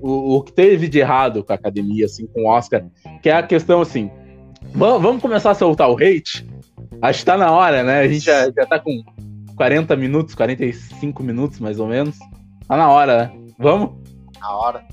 [0.00, 2.84] o, o que teve de errado com a academia, assim, com o Oscar,
[3.22, 4.10] que é a questão, assim,
[4.74, 6.46] Va- Vamos começar a soltar o hate?
[7.02, 8.00] Acho que tá na hora, né?
[8.00, 9.02] A gente já, já tá com
[9.56, 12.16] 40 minutos, 45 minutos mais ou menos.
[12.68, 13.32] Tá na hora, né?
[13.58, 13.90] Vamos?
[14.38, 14.84] Na hora.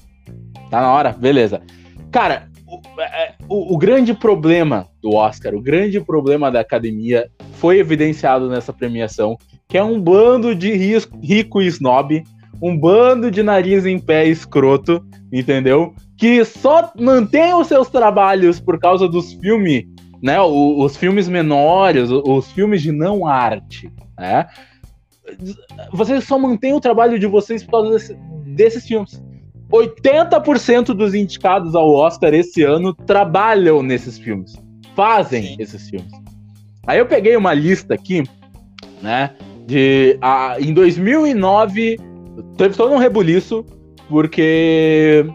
[0.72, 1.12] Tá na hora?
[1.12, 1.62] Beleza.
[2.12, 7.78] Cara, o, é, o- o grande problema do Oscar, o grande problema da academia foi
[7.80, 9.38] evidenciado nessa premiação,
[9.68, 12.24] que é um bando de ris- rico e snob,
[12.62, 15.94] um bando de nariz em pé escroto, entendeu?
[16.18, 19.86] Que só mantém os seus trabalhos por causa dos filmes,
[20.22, 20.40] né?
[20.42, 24.48] o- Os, filmes menores, os filmes de não arte, né?
[25.92, 28.18] Vocês só mantêm o trabalho de vocês por causa desse-
[28.56, 29.22] desses filmes.
[29.72, 34.56] 80% dos indicados ao Oscar esse ano trabalham nesses filmes.
[34.96, 35.56] Fazem Sim.
[35.60, 36.12] esses filmes.
[36.88, 38.24] Aí eu peguei uma lista aqui,
[39.02, 39.32] né?
[39.68, 40.18] De.
[40.22, 41.98] A, em 2009,
[42.58, 43.66] teve todo um rebuliço,
[44.10, 45.26] porque.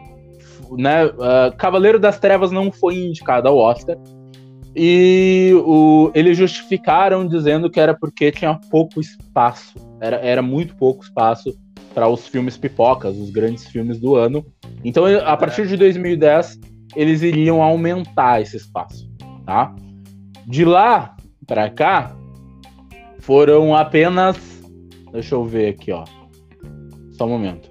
[0.79, 3.97] Né, ah, Cavaleiro das Trevas não foi indicado ao Oscar.
[4.75, 9.75] E o, eles justificaram dizendo que era porque tinha pouco espaço.
[10.01, 11.55] Era, era muito pouco espaço
[11.93, 14.45] para os filmes pipocas, os grandes filmes do ano.
[14.83, 16.59] Então, a partir de 2010,
[16.97, 19.09] eles iriam aumentar esse espaço,
[19.45, 19.75] tá?
[20.47, 22.17] De lá para cá,
[23.21, 24.37] foram apenas.
[25.13, 26.05] Deixa eu ver aqui, ó.
[27.25, 27.71] Um momento.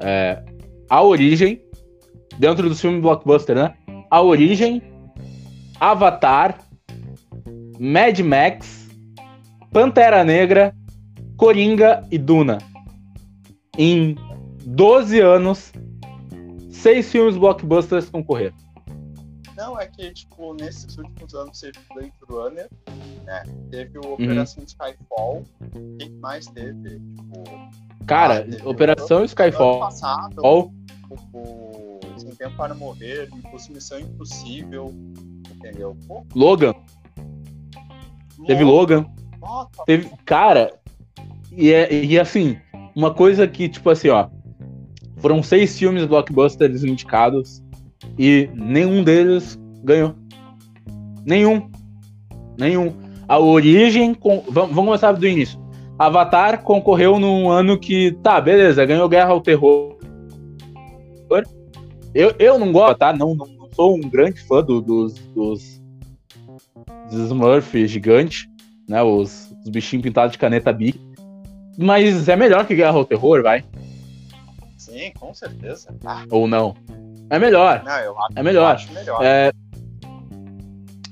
[0.00, 0.42] É,
[0.88, 1.60] a Origem,
[2.38, 3.74] dentro dos filmes blockbuster, né?
[4.10, 4.82] A Origem,
[5.78, 6.58] Avatar,
[7.78, 8.88] Mad Max,
[9.72, 10.74] Pantera Negra,
[11.36, 12.58] Coringa e Duna.
[13.78, 14.16] Em
[14.66, 15.72] 12 anos,
[16.70, 18.56] seis filmes blockbusters concorreram.
[19.60, 22.66] Não, é que, tipo, nesses últimos anos teve Blade Runner,
[23.26, 23.42] né?
[23.70, 24.12] Teve Uhum.
[24.12, 25.44] o Operação Skyfall.
[25.74, 26.98] O que mais teve?
[26.98, 27.44] Tipo,
[28.06, 29.78] Cara, Ah, teve Operação ano Skyfall.
[29.80, 30.72] passado, All-
[31.34, 33.28] o Sem Tempo para Morrer,
[33.70, 34.94] Missão Impossível,
[35.54, 35.94] entendeu?
[36.08, 36.72] Pô, Logan.
[38.46, 38.94] Teve louco.
[38.94, 39.06] Logan.
[39.38, 40.10] Nossa, Teve.
[40.24, 40.72] Cara,
[41.52, 42.58] e, é, e assim,
[42.96, 44.30] uma coisa que, tipo assim, ó.
[45.18, 47.62] Foram seis filmes blockbusters indicados
[48.18, 50.14] e nenhum deles ganhou.
[51.24, 51.70] Nenhum.
[52.58, 52.92] Nenhum.
[53.28, 54.14] A origem.
[54.14, 54.42] Com...
[54.48, 55.58] Vamos, começar do início.
[55.98, 58.12] Avatar concorreu num ano que.
[58.22, 59.96] Tá, beleza, ganhou Guerra ao Terror.
[62.14, 63.12] Eu, eu não gosto, tá?
[63.12, 65.80] Não, não, não sou um grande fã do- dos, dos,
[67.08, 68.50] dos Smurf gigante,
[68.88, 69.00] né?
[69.02, 70.98] Os, os bichinhos pintados de caneta Bic.
[71.78, 73.64] Mas é melhor que Guerra ao Terror, vai?
[74.76, 75.94] sim, com certeza.
[76.04, 76.74] Ah, Ou não?
[77.30, 77.82] É melhor.
[77.84, 78.74] não, eu É melhor.
[78.74, 79.22] acho melhor.
[79.22, 79.52] É,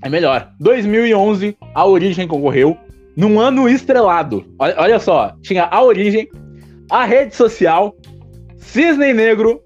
[0.02, 0.52] é melhor.
[0.60, 2.76] 2011, A Origem concorreu
[3.16, 4.44] num ano estrelado.
[4.58, 6.28] Olha, olha só, tinha A Origem,
[6.90, 7.94] A Rede Social,
[8.56, 9.60] Cisne Negro,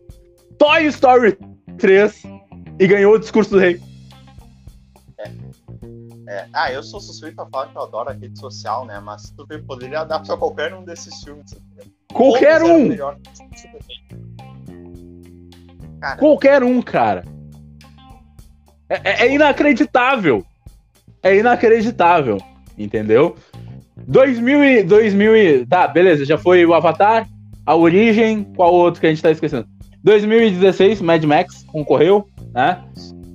[0.59, 1.38] Toy Story
[1.78, 2.22] 3
[2.78, 3.80] e ganhou o Discurso do Rei.
[6.28, 8.98] É, ah, eu sou suspeito a falar que eu adoro a rede social, né?
[9.00, 11.53] Mas tu poderia pra qualquer um desses filmes.
[11.53, 11.92] entendeu?
[12.14, 12.88] Qualquer Todos um.
[16.03, 17.24] Cara, qualquer um, cara.
[18.88, 20.44] É, é- é inacreditável.
[21.22, 22.38] É inacreditável,
[22.76, 23.36] entendeu?
[24.09, 27.28] 2000 e, 2000 e, tá, beleza, já foi o Avatar,
[27.64, 29.64] A Origem, qual outro que a gente tá esquecendo?
[30.03, 32.82] 2016, Mad Max concorreu, né?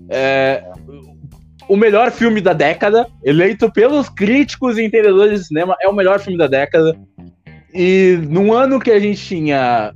[0.09, 0.61] É,
[1.69, 6.19] o melhor filme da década, eleito pelos críticos e entendedores de cinema, é o melhor
[6.19, 6.99] filme da década.
[7.73, 9.93] E num ano que a gente tinha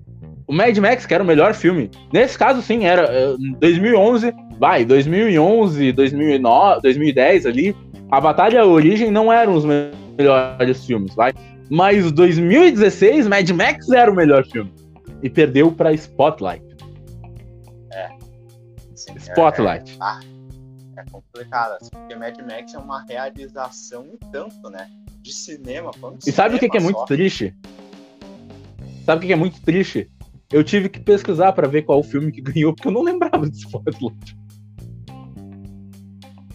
[0.51, 1.89] o Mad Max, que era o melhor filme.
[2.11, 7.75] Nesse caso, sim, era 2011, eh, vai, 2011, 2009, 2010 ali.
[8.11, 11.31] A Batalha e a Origem não eram os melhores filmes, vai.
[11.69, 14.69] Mas 2016, Mad Max era o melhor filme.
[15.23, 16.65] E perdeu para Spotlight.
[17.93, 18.09] É.
[18.93, 19.89] Sim, Spotlight.
[19.89, 20.19] É, é, ah,
[20.97, 24.89] é complicado, assim, porque Mad Max é uma realização um tanto, né?
[25.21, 25.91] De cinema.
[26.27, 27.55] E sabe o que, que, é muito triste?
[29.05, 30.11] Sabe o que é muito triste?
[30.51, 33.49] Eu tive que pesquisar para ver qual o filme que ganhou, porque eu não lembrava
[33.49, 34.37] de Spotlight.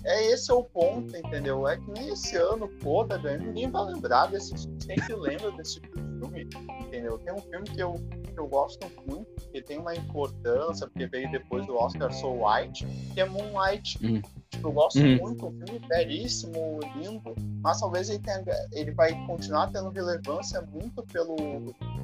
[0.05, 1.66] É esse é o ponto, entendeu?
[1.66, 4.55] É que nem esse ano, pô, tá ganhando, ninguém vai lembrar desse
[4.86, 6.49] quem que lembra desse filme,
[6.80, 7.18] entendeu?
[7.18, 11.28] Tem um filme que eu, que eu gosto muito, que tem uma importância, porque veio
[11.32, 13.99] depois do Oscar So White, que é Moonlight.
[14.01, 14.22] Hum.
[14.51, 15.16] Tipo, eu gosto hum.
[15.18, 21.03] muito, um filme belíssimo, lindo, mas talvez ele, tenha, ele vai continuar tendo relevância muito
[21.05, 21.36] pelo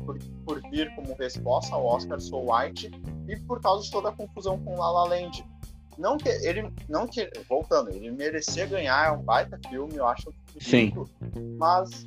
[0.04, 2.90] por, por vir como resposta ao Oscar So White
[3.28, 5.44] e por causa de toda a confusão com La La Land.
[5.98, 10.32] Não que ele, não que voltando, ele merecia ganhar, é um baita filme, eu acho.
[10.58, 10.92] Sim.
[11.58, 12.06] Mas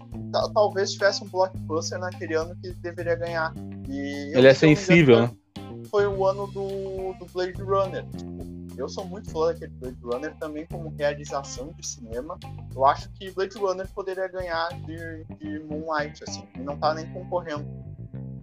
[0.53, 3.53] talvez tivesse um blockbuster naquele ano que deveria ganhar.
[3.87, 5.31] E ele é sensível, né?
[5.89, 8.03] Foi o ano do, do Blade Runner.
[8.17, 12.37] Tipo, eu sou muito fã daquele Blade Runner também como realização de cinema.
[12.73, 17.05] Eu acho que Blade Runner poderia ganhar de, de Moonlight, assim, e não tá nem
[17.11, 17.65] concorrendo.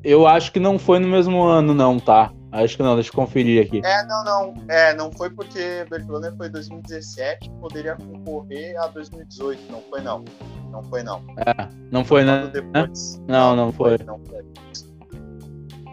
[0.05, 2.33] Eu acho que não foi no mesmo ano, não, tá?
[2.51, 3.81] Acho que não, deixa eu conferir aqui.
[3.85, 4.55] É, não, não.
[4.69, 9.73] É, não foi porque Blade Runner foi 2017, poderia concorrer a 2018.
[9.73, 10.25] Não foi, não.
[10.71, 11.25] Não foi, não.
[11.39, 12.51] É, não foi, né?
[12.53, 13.23] Depois.
[13.29, 13.97] Não, não, não foi.
[14.05, 14.43] Não foi.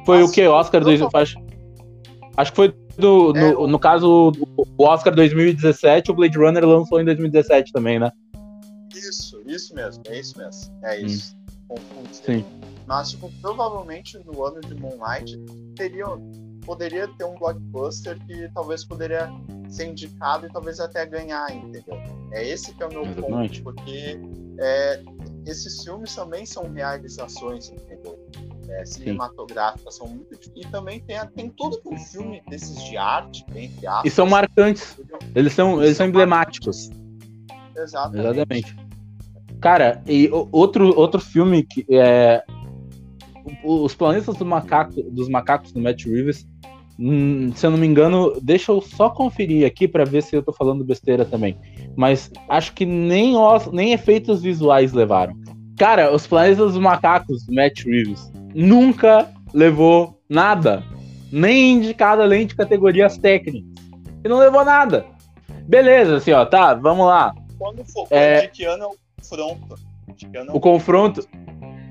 [0.06, 0.48] Foi Nossa, o que?
[0.48, 1.38] Oscar 2000, acho,
[2.36, 7.02] acho que foi do, é, no, no caso, o Oscar 2017, o Blade Runner lançou
[7.02, 8.12] em 2017 também, né?
[8.94, 10.74] Isso, isso mesmo, é isso mesmo.
[10.84, 11.06] É hum.
[11.06, 11.36] isso.
[11.72, 11.76] Hum.
[12.12, 12.46] Sim.
[12.88, 15.38] Mas, tipo, provavelmente no ano de Moonlight
[15.76, 16.06] teria,
[16.66, 19.30] poderia ter um blockbuster que talvez poderia
[19.70, 22.02] ser indicado e talvez até ganhar, entendeu?
[22.32, 23.62] É esse que é o meu Exatamente.
[23.62, 24.20] ponto, porque
[24.60, 25.04] é,
[25.46, 27.72] esses filmes também são realizações?
[28.70, 33.88] É, cinematográficas são muito e também tem, tem que um filme desses de arte entre
[33.88, 35.00] aspas, e são marcantes
[35.36, 36.90] eles são eles são emblemáticos
[37.76, 38.28] exatamente.
[38.28, 38.76] exatamente
[39.60, 42.44] cara e outro outro filme que é
[43.64, 46.48] os planetas do macaco dos macacos do Matt Reeves
[47.00, 50.44] hum, se eu não me engano, deixa eu só conferir aqui para ver se eu
[50.44, 51.58] tô falando besteira também.
[51.96, 55.34] Mas acho que nem, os, nem efeitos visuais levaram.
[55.78, 60.84] Cara, os planetas dos macacos do Matt Reeves nunca levou nada.
[61.32, 63.70] Nem indicado além de categorias técnicas.
[64.24, 65.06] E não levou nada.
[65.68, 67.34] Beleza, assim, ó, tá, vamos lá.
[67.58, 68.42] Quando for, é...
[68.42, 69.76] de que ano é o confronto?
[70.34, 71.28] É o confronto.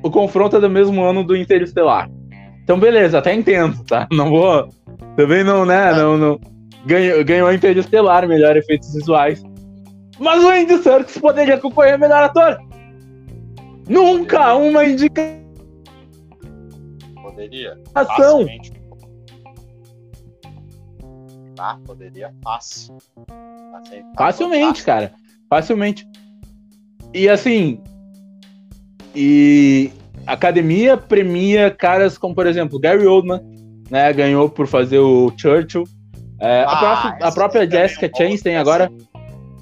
[0.02, 2.10] O confronto é do mesmo ano do Interestelar.
[2.62, 4.06] Então, beleza, até entendo, tá?
[4.12, 4.68] Não vou.
[5.16, 5.92] Também não, né?
[5.92, 6.40] Não, não.
[6.84, 9.42] Ganhou, ganhou Interestelar, melhor efeitos visuais.
[10.18, 12.58] Mas o Andy Serkis poderia concorrer melhor ator.
[13.88, 15.47] Nunca uma indicação
[17.38, 17.78] Poderia.
[17.94, 18.46] Ação.
[21.56, 22.98] Ah, poderia fácil.
[24.16, 25.12] Facilmente, cara.
[25.48, 26.04] Facilmente.
[27.14, 27.80] E assim.
[29.14, 29.92] E
[30.26, 33.40] a academia premia caras como, por exemplo, Gary Oldman,
[33.88, 34.12] né?
[34.12, 35.84] Ganhou por fazer o Churchill.
[36.40, 38.90] É, ah, a, própria, a própria Jessica Chastain agora.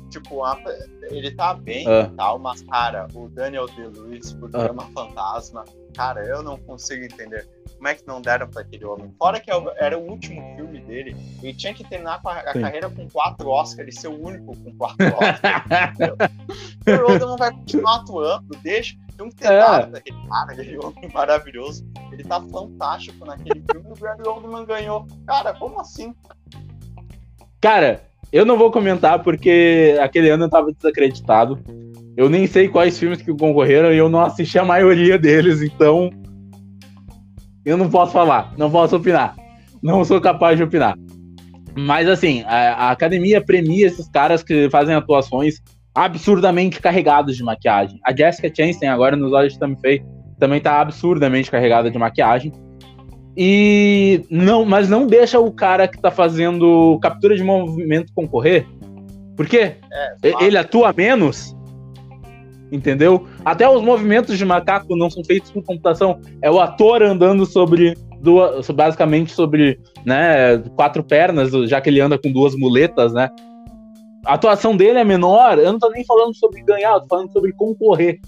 [0.09, 0.59] Tipo, a,
[1.11, 2.09] ele tá bem ah.
[2.13, 4.71] e tal, mas, cara, o Daniel Day-Lewis, por ah.
[4.73, 9.15] uma fantasma, cara, eu não consigo entender como é que não deram pra aquele homem.
[9.19, 12.89] Fora que é era o último filme dele, ele tinha que terminar a, a carreira
[12.89, 15.99] com quatro Oscars e ser o único com quatro Oscars.
[16.87, 18.97] o Oldman vai continuar atuando, deixa.
[19.17, 19.87] Tem um ter é.
[19.87, 21.87] daquele cara, aquele homem maravilhoso.
[22.13, 25.07] Ele tá fantástico naquele filme e o Gary Oldman ganhou.
[25.27, 26.15] Cara, como assim?
[27.61, 31.59] Cara, eu não vou comentar porque aquele ano eu tava desacreditado.
[32.17, 36.11] Eu nem sei quais filmes que concorreram e eu não assisti a maioria deles, então
[37.65, 39.35] eu não posso falar, não posso opinar.
[39.83, 40.97] Não sou capaz de opinar.
[41.77, 45.61] Mas assim, a, a academia premia esses caras que fazem atuações
[45.95, 47.99] absurdamente carregados de maquiagem.
[48.05, 50.05] A Jessica Chastain agora nos olhos de Tammy Faye
[50.39, 52.53] também tá absurdamente carregada de maquiagem.
[53.37, 58.67] E não, mas não deixa o cara que tá fazendo captura de movimento concorrer.
[59.37, 59.75] Por quê?
[59.93, 61.55] É, ele atua menos.
[62.73, 63.27] Entendeu?
[63.45, 66.19] Até os movimentos de macaco não são feitos por computação.
[66.41, 72.19] É o ator andando sobre duas, basicamente sobre, né, quatro pernas, já que ele anda
[72.19, 73.29] com duas muletas, né?
[74.25, 75.59] A atuação dele é menor.
[75.59, 78.19] Eu não tô nem falando sobre ganhar, eu tô falando sobre concorrer.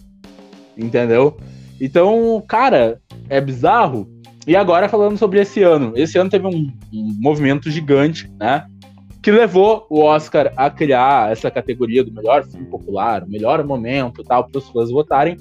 [0.76, 1.36] Entendeu?
[1.80, 4.06] Então, cara, é bizarro
[4.48, 5.92] E agora falando sobre esse ano.
[5.94, 8.66] Esse ano teve um, um movimento gigante, né?
[9.22, 14.24] Que levou o Oscar a criar essa categoria do melhor filme popular, o melhor momento
[14.24, 15.36] tal, para os fãs votarem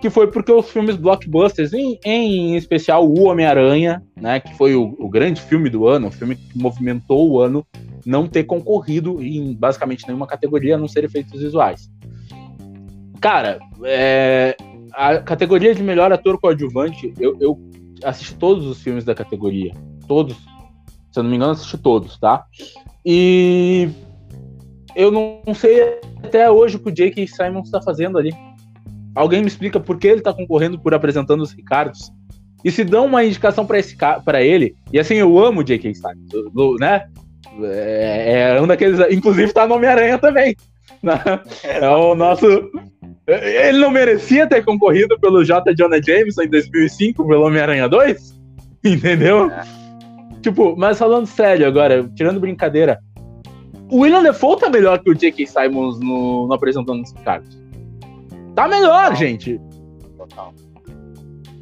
[0.00, 4.94] que foi porque os filmes blockbusters, em, em especial o Homem-Aranha, né, que foi o,
[4.98, 7.66] o, grande filme do ano, o filme que movimentou o ano,
[8.04, 11.90] não ter concorrido em basicamente nenhuma categoria, a não ser efeitos visuais.
[13.18, 14.54] Cara, é,
[14.92, 17.58] a categoria de melhor ator coadjuvante, eu, eu
[18.02, 19.72] assisti todos os filmes da categoria.
[20.06, 20.36] Todos.
[21.12, 22.44] Se eu não me engano, assisti todos, tá?
[23.04, 23.88] E
[24.96, 27.26] eu não sei até hoje o que o J.K.
[27.26, 28.32] Simon está fazendo ali.
[29.14, 32.12] Alguém me explica por que ele tá concorrendo por apresentando os Ricardos?
[32.64, 35.94] E se dão uma indicação para ele, e assim, eu amo o J.K.
[35.94, 37.06] Simmons, né?
[37.62, 38.98] É, é, um daqueles.
[39.12, 40.56] Inclusive tá no Homem-Aranha também.
[41.02, 41.14] Né?
[41.64, 42.46] É o nosso.
[43.26, 45.74] Ele não merecia ter concorrido pelo J.
[45.74, 48.40] Jonah Jameson em 2005 pelo Homem-Aranha 2?
[48.84, 49.50] Entendeu?
[49.50, 49.64] É.
[50.42, 53.00] Tipo, mas falando sério agora, tirando brincadeira,
[53.90, 55.46] o William Defoe tá melhor que o J.K.
[55.46, 57.58] Simons no, no Apresentando os Ricardos.
[58.54, 59.16] Tá melhor, Total.
[59.16, 59.60] gente.
[60.18, 60.52] Total.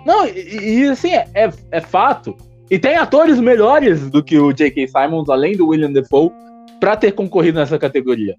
[0.05, 2.37] Não, e, e assim, é, é, é, fato.
[2.71, 4.89] E tem atores melhores do que o J.K.
[4.89, 6.31] Simons, além do William Defoe,
[6.81, 8.37] pra ter concorrido nessa categoria.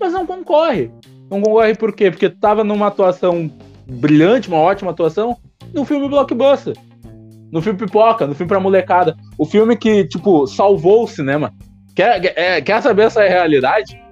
[0.00, 0.90] Mas não concorre.
[1.30, 2.10] Não concorre por quê?
[2.10, 3.50] Porque tava numa atuação
[3.86, 5.36] brilhante, uma ótima atuação,
[5.72, 6.76] no filme blockbuster.
[7.52, 9.16] No filme pipoca, no filme pra molecada.
[9.38, 11.52] O filme que, tipo, salvou o cinema.
[11.94, 14.02] Quer, é, quer saber essa realidade?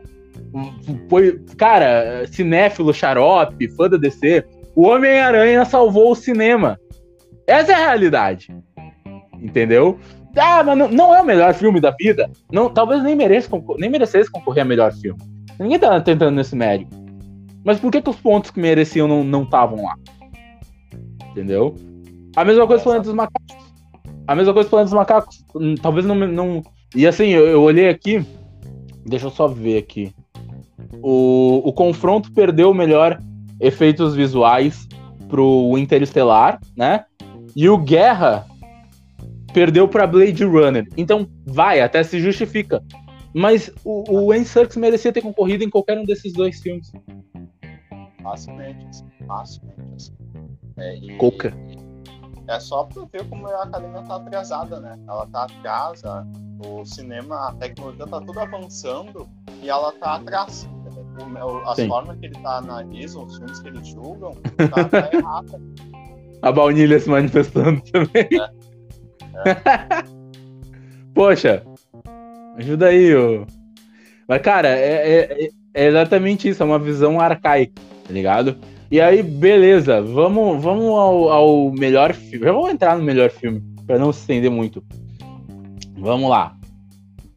[1.09, 6.79] foi, cara, cinéfilo, xarope, fã da DC, o Homem-Aranha salvou o cinema.
[7.47, 8.55] Essa é a realidade.
[9.41, 9.99] Entendeu?
[10.37, 12.31] Ah, mas não, não, é o melhor filme da vida.
[12.51, 15.21] Não, talvez nem mereça nem merecesse concorrer a melhor filme.
[15.59, 16.97] Ninguém tá tentando nesse mérito.
[17.65, 19.95] Mas por que, que os pontos que mereciam não estavam lá?
[21.31, 21.75] Entendeu?
[22.35, 23.57] A mesma coisa falando dos macacos.
[24.27, 25.45] A mesma coisa falando dos macacos.
[25.55, 26.15] Hum, talvez não.
[26.15, 26.63] não...
[26.95, 28.25] E assim, eu, eu olhei aqui.
[29.07, 30.13] Deixa eu só ver aqui.
[31.03, 33.19] O, o confronto perdeu melhor
[33.61, 34.89] efeitos visuais
[35.29, 37.05] pro Interestelar, né?
[37.55, 38.47] E o Guerra
[39.53, 40.87] perdeu para Blade Runner.
[40.97, 42.83] Então, vai, até se justifica.
[43.35, 46.93] Mas o, o Serkis merecia ter concorrido em qualquer um desses dois filmes.
[48.23, 50.13] Facilmente, facilmente.
[50.77, 51.53] É, e, Coca.
[52.49, 54.99] É só pra ver como a academia tá atrasada, né?
[55.09, 56.03] Ela tá atrás,
[56.67, 59.29] o cinema, a tecnologia tá tudo avançando
[59.63, 60.69] e ela tá atrás
[61.21, 61.89] o, as Sim.
[61.89, 64.35] formas que ele tá analisando, os filmes que eles julgam,
[64.71, 65.61] tá, tá errada.
[66.41, 68.29] A baunilha se manifestando também.
[68.33, 69.51] É.
[69.51, 70.05] É.
[71.15, 71.63] Poxa,
[72.57, 73.47] ajuda aí, ô.
[74.29, 78.57] Mas, cara, é, é, é, exatamente isso, é uma visão arcaica, tá ligado?
[78.91, 82.45] E aí, beleza, vamos, vamos ao, ao melhor filme.
[82.45, 84.83] Já vamos entrar no melhor filme, pra não se estender muito.
[85.97, 86.57] Vamos lá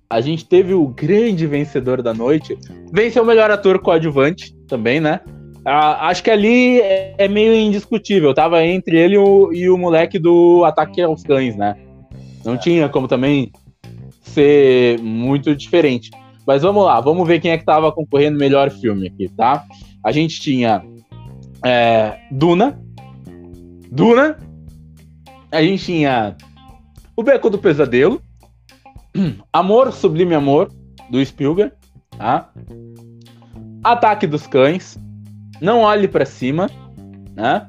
[0.09, 2.57] a gente teve o grande vencedor da noite.
[2.91, 5.19] Venceu o melhor ator coadjuvante também, né?
[5.65, 8.33] Ah, acho que ali é, é, meio indiscutível.
[8.33, 11.75] Tava entre ele e o, e o moleque do Ataque aos Cães, né?
[12.43, 12.57] Não é.
[12.57, 13.51] tinha como também
[14.35, 16.11] ser muito diferente.
[16.45, 19.65] Mas vamos lá, vamos ver quem é que tava concorrendo melhor filme aqui, tá?
[20.03, 20.83] A gente tinha
[21.65, 22.79] é, Duna.
[23.91, 24.37] Duna.
[25.51, 26.35] A gente tinha
[27.15, 28.21] O Beco do Pesadelo.
[29.51, 30.71] Amor, Sublime Amor,
[31.09, 31.73] do Spielberg,
[32.17, 32.51] tá?
[33.83, 34.99] Ataque dos Cães,
[35.61, 36.69] Não Olhe para Cima,
[37.33, 37.67] né?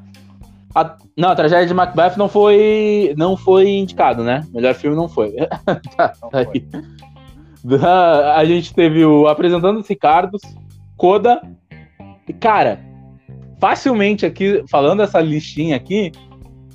[0.74, 4.46] A, não, a tragédia de Macbeth não foi, não foi indicado, né?
[4.52, 5.32] Melhor filme não foi.
[5.96, 6.66] tá, não foi.
[7.82, 10.42] A, a gente teve o Apresentando os Ricardos,
[10.96, 11.40] Coda,
[12.28, 12.80] e cara,
[13.58, 16.12] facilmente aqui, falando essa listinha aqui,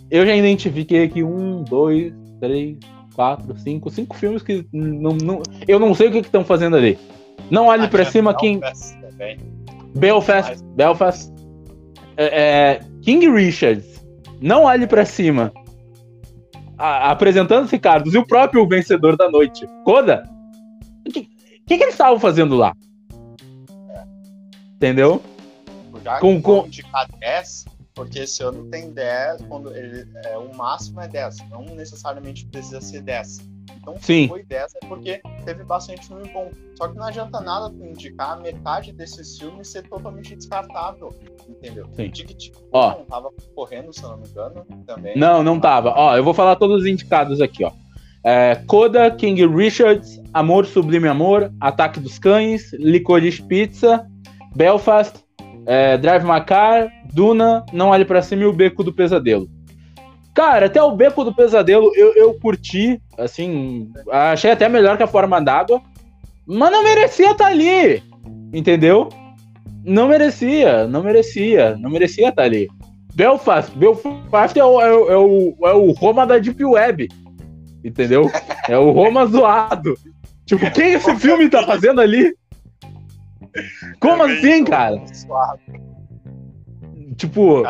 [0.09, 2.77] eu já identifiquei aqui um, dois, três,
[3.15, 6.97] quatro, cinco, cinco filmes que não, não eu não sei o que estão fazendo ali.
[7.49, 8.59] Não olhe ah, para cima quem.
[9.95, 11.31] Belfast, Belfast,
[12.15, 14.01] é, é, King Richards.
[14.41, 15.51] Não olhe para cima.
[16.77, 20.23] A, apresentando os Ricardos e o próprio vencedor da noite, Coda.
[21.07, 21.29] O que,
[21.67, 22.73] que, que eles estavam fazendo lá?
[24.75, 25.21] Entendeu?
[26.03, 26.65] Já com, com...
[26.65, 31.63] indicar 10, porque esse ano tem 10, quando ele, é, o máximo é 10, não
[31.75, 33.50] necessariamente precisa ser 10.
[33.81, 34.27] Então, Sim.
[34.27, 36.51] foi 10 é porque teve bastante filme bom.
[36.77, 41.13] Só que não adianta nada tu indicar metade desses filmes ser totalmente descartável,
[41.49, 41.87] entendeu?
[41.93, 42.09] Sim.
[42.09, 45.17] Ticket ó, não tava correndo, se eu não me engano, também.
[45.17, 45.93] Não, não tava.
[45.95, 47.71] Ó, eu vou falar todos os indicados aqui, ó.
[48.23, 54.07] É, Coda, King Richards, Amor Sublime Amor, Ataque dos Cães, Licorice Pizza,
[54.55, 55.17] Belfast,
[55.65, 59.49] é, Drive My Car, Duna, Não Olhe para Cima e O Beco do Pesadelo.
[60.33, 65.07] Cara, até o Beco do Pesadelo eu, eu curti, assim, achei até melhor que a
[65.07, 65.81] Forma d'Água,
[66.45, 68.01] mas não merecia estar tá ali,
[68.53, 69.09] entendeu?
[69.83, 72.69] Não merecia, não merecia, não merecia estar tá ali.
[73.13, 77.09] Belfast, Belfast é o, é, o, é, o, é o Roma da Deep Web,
[77.83, 78.29] entendeu?
[78.69, 79.95] É o Roma zoado.
[80.45, 82.33] Tipo, o que esse filme tá fazendo ali?
[83.99, 85.01] Como assim, cara?
[87.17, 87.63] Tipo.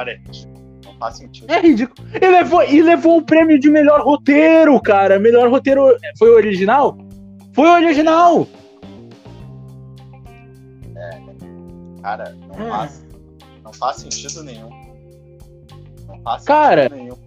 [1.01, 1.51] Faz sentido.
[1.51, 2.07] É ridículo.
[2.13, 5.17] E levou, e levou o prêmio de melhor roteiro, cara.
[5.17, 5.97] Melhor roteiro.
[6.15, 6.95] Foi o original?
[7.53, 8.47] Foi o original!
[10.95, 11.19] É.
[12.03, 12.69] Cara, não, é.
[12.69, 13.05] faz,
[13.63, 14.69] não faz sentido nenhum.
[16.07, 17.17] Não faz cara, sentido nenhum.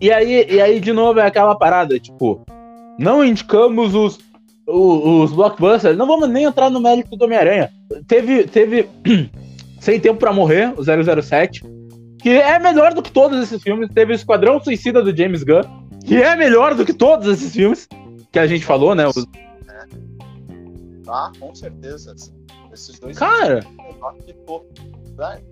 [0.00, 2.44] E aí, e aí, de novo, é aquela parada, tipo,
[2.98, 4.18] não indicamos os,
[4.66, 7.70] os, os blockbusters, não vamos nem entrar no mérito do Homem-Aranha.
[8.08, 8.88] Teve, teve
[9.80, 11.64] Sem Tempo para Morrer, o 007,
[12.26, 13.88] que é melhor do que todos esses filmes.
[13.94, 15.62] Teve o Esquadrão Suicida do James Gunn,
[16.04, 17.88] que é melhor do que todos esses filmes
[18.32, 19.06] que a gente falou, né?
[19.06, 19.16] Os...
[19.16, 19.86] É.
[21.06, 22.16] Ah, com certeza.
[22.72, 23.60] Esses dois Cara!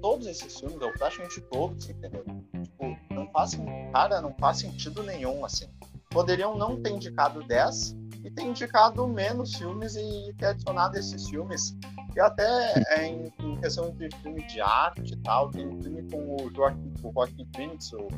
[0.02, 2.24] Todos esses filmes, ou praticamente todos, entendeu?
[2.64, 3.56] Tipo, não faz,
[3.92, 5.66] cara, não faz sentido nenhum, assim.
[6.10, 11.76] Poderiam não ter indicado 10 e ter indicado menos filmes e ter adicionado esses filmes
[12.16, 16.36] e até é, em, em, questão de filme de arte e tal, tem filme com
[16.36, 18.08] o Joaquim, o Joaquim Phoenix, o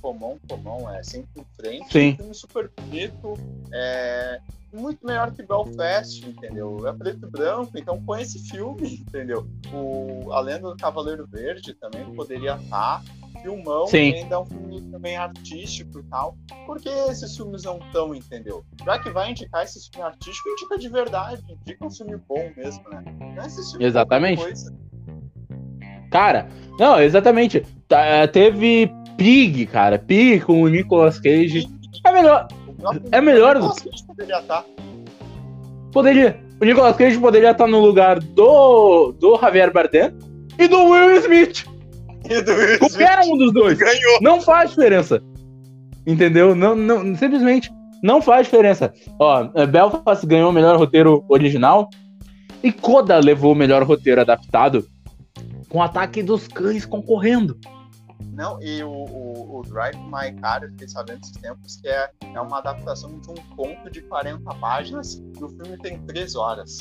[0.00, 1.92] Comão, Comão, é sempre em frente.
[1.92, 2.12] Sim.
[2.12, 3.34] Um filme super bonito,
[3.72, 4.40] é,
[4.72, 6.88] muito melhor que Belfast, entendeu?
[6.88, 9.46] É preto e branco, então põe esse filme, entendeu?
[9.72, 13.00] O A Lenda do Cavaleiro Verde também poderia estar
[13.42, 14.14] filmão Sim.
[14.14, 16.36] ainda é um filme também artístico e tal.
[16.66, 18.64] Por que esses filmes não estão, entendeu?
[18.84, 22.82] Já que vai indicar esse filme artístico, indica de verdade, indica um filme bom mesmo,
[22.90, 23.02] né?
[23.18, 24.42] Não é esse filme exatamente.
[26.10, 27.66] Cara, não, exatamente.
[27.88, 29.98] Tá, é, teve Pig, cara.
[29.98, 31.66] Pig com o Nicolas Cage.
[32.04, 32.48] É melhor.
[33.10, 33.56] É melhor.
[33.56, 34.62] O Nicolas Cage poderia estar.
[34.62, 34.68] Tá.
[35.92, 36.40] Poderia.
[36.60, 40.14] O Nicolas Cage poderia estar no lugar do, do Javier Bardem
[40.58, 41.71] e do Will Smith.
[42.78, 43.78] Qualquer um dos dois.
[43.78, 44.20] Ganhou.
[44.20, 45.22] Não faz diferença.
[46.06, 46.54] Entendeu?
[46.54, 48.92] Não, não, simplesmente não faz diferença.
[49.18, 51.88] Ó, é, Belfast ganhou o melhor roteiro original
[52.62, 54.86] e Coda levou o melhor roteiro adaptado
[55.68, 57.56] com o ataque dos cães concorrendo.
[58.32, 62.10] Não, e o, o, o Drive My Car, eu fiquei sabendo esses tempos, que é,
[62.34, 66.78] é uma adaptação de um conto de 40 páginas e o filme tem 3 horas.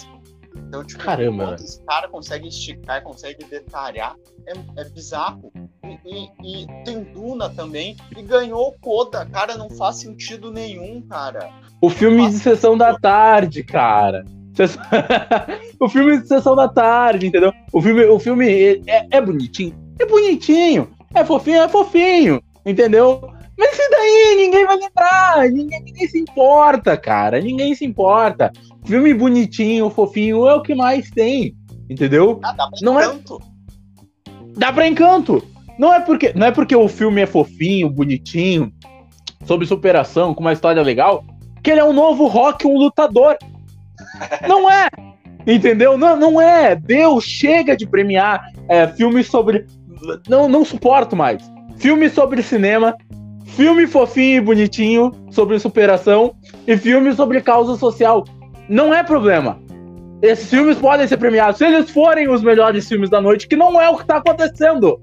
[0.56, 5.52] Então, tipo, Caramba, esse cara consegue esticar, consegue detalhar, é, é bizarro.
[5.84, 11.02] E, e, e, tem Duna também, e ganhou o Coda, cara, não faz sentido nenhum,
[11.02, 11.50] cara.
[11.82, 14.24] O filme de sessão da tarde, cara.
[15.80, 17.54] o filme de sessão da tarde, entendeu?
[17.72, 23.32] O filme, o filme é, é bonitinho, é bonitinho, é fofinho, é fofinho, entendeu?
[23.62, 24.36] Mas e daí?
[24.38, 28.52] Ninguém vai lembrar, ninguém, ninguém se importa, cara, ninguém se importa.
[28.84, 31.56] Filme bonitinho, fofinho, é o que mais tem.
[31.88, 32.40] Entendeu?
[32.42, 33.40] Ah, dá pra não é encanto.
[33.40, 34.32] É...
[34.58, 35.48] Dá pra encanto.
[35.78, 38.74] Não é, porque, não é porque o filme é fofinho, bonitinho,
[39.46, 41.24] sobre superação, com uma história legal,
[41.62, 43.38] que ele é um novo rock, um lutador.
[44.48, 44.90] não é.
[45.46, 46.00] Entendeu?
[46.00, 46.76] Não, não é.
[46.76, 49.68] Deus chega de premiar é, filmes sobre.
[50.28, 51.44] Não, não suporto mais.
[51.78, 52.96] Filme sobre cinema,
[53.56, 56.36] filme fofinho e bonitinho sobre superação
[56.66, 58.26] e filme sobre causa social
[58.68, 59.60] não é problema.
[60.22, 63.82] Esses filmes podem ser premiados se eles forem os melhores filmes da noite, que não
[63.82, 65.02] é o que tá acontecendo.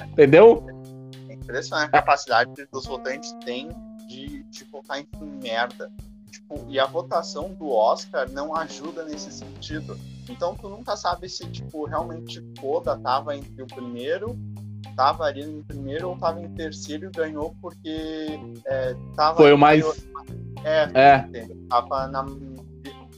[0.00, 0.04] É.
[0.04, 0.66] Entendeu?
[1.28, 3.68] É impressionante a capacidade que os votantes têm
[4.08, 5.06] de, de votar em
[5.40, 5.90] merda.
[6.30, 9.96] Tipo, e a votação do Oscar não ajuda nesse sentido.
[10.28, 14.36] Então tu nunca sabe se tipo realmente Coda tava entre o primeiro,
[14.94, 19.58] tava ali no primeiro ou tava em terceiro e ganhou porque é, tava foi o
[19.58, 19.84] mais
[20.64, 21.46] é, é.
[21.68, 22.24] Tava na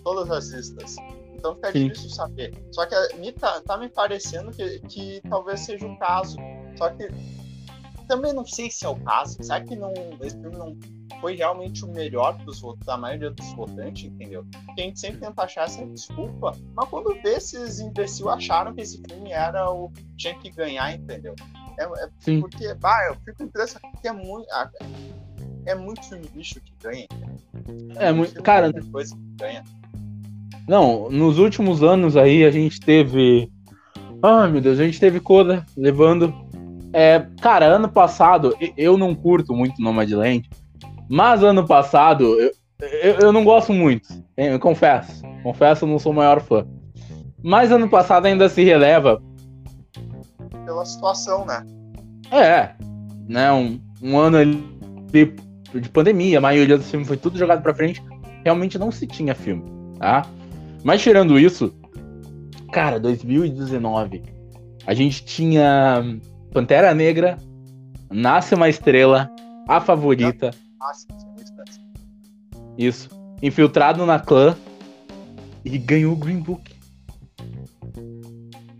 [0.02, 0.96] todas as listas.
[1.34, 1.88] Então fica Sim.
[1.88, 2.54] difícil saber.
[2.72, 6.36] Só que me tá, tá, me parecendo que, que talvez seja o caso.
[6.76, 7.08] Só que
[8.06, 9.42] também não sei se é o caso.
[9.42, 10.76] Será que não, esse filme não
[11.20, 14.44] foi realmente o melhor dos, da maioria dos votantes, entendeu?
[14.66, 18.82] Porque a gente sempre tenta achar essa desculpa, mas quando vê esses imbecil acharam que
[18.82, 21.34] esse filme era o tinha que ganhar, entendeu?
[21.78, 24.46] É, é porque, bah, eu fico interessado porque é muito
[25.66, 27.06] é muito filme bicho que ganha.
[27.96, 28.40] É, é muito.
[28.42, 28.72] Cara.
[28.90, 29.64] Coisa que ganha.
[30.66, 33.50] Não, nos últimos anos aí a gente teve.
[34.22, 36.32] Ai meu Deus, a gente teve Coda levando.
[36.92, 40.48] É, cara, ano passado, eu não curto muito Nomadland,
[41.08, 45.22] mas ano passado eu, eu, eu não gosto muito, eu confesso.
[45.42, 46.66] Confesso, eu não sou o maior fã.
[47.42, 49.22] Mas ano passado ainda se releva.
[50.64, 51.64] Pela situação, né?
[52.32, 52.74] É,
[53.28, 54.38] né, um, um ano
[55.12, 55.32] de,
[55.80, 58.02] de pandemia, a maioria dos filmes foi tudo jogado pra frente,
[58.44, 59.62] realmente não se tinha filme,
[59.98, 60.26] tá?
[60.82, 61.72] Mas tirando isso,
[62.72, 64.22] cara, 2019,
[64.86, 66.18] a gente tinha
[66.52, 67.38] Pantera Negra,
[68.10, 69.30] Nasce uma Estrela,
[69.68, 70.50] A Favorita.
[72.78, 73.08] Isso.
[73.42, 74.56] Infiltrado na clã
[75.64, 76.74] e ganhou o Green Book.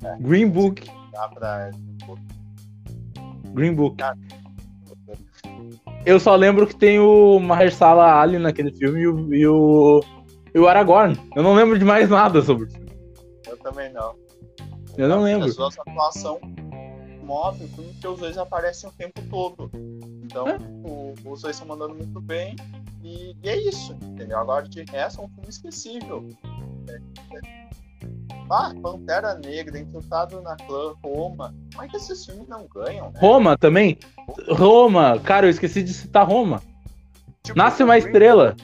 [0.03, 0.17] É.
[0.21, 0.89] Green Book.
[1.13, 1.71] Dá pra...
[3.53, 3.97] Green Book.
[6.05, 10.01] Eu só lembro que tem o Mahershala Ali naquele filme e o, e o,
[10.55, 11.19] e o Aragorn.
[11.35, 12.93] Eu não lembro de mais nada sobre o filme.
[13.49, 14.15] Eu também não.
[14.97, 15.47] Eu não lembro.
[15.47, 16.39] As duas atuação
[17.27, 19.71] móvel, porque os dois aparecem o tempo todo.
[20.25, 20.47] Então,
[20.85, 22.57] o, os dois estão mandando muito bem.
[23.03, 24.39] E, e, é isso, entendeu?
[24.39, 26.29] Agora, de resto, é um filme esquecível.
[26.89, 26.95] É,
[27.37, 27.67] é.
[28.49, 31.55] Ah, Pantera Negra, Infiltrado na Clã, Roma.
[31.73, 33.11] Como é que esses filmes não ganham?
[33.11, 33.19] Né?
[33.19, 33.99] Roma também?
[34.49, 36.63] Roma, cara, eu esqueci de citar Roma.
[37.43, 38.57] Tipo, Nasce uma estrela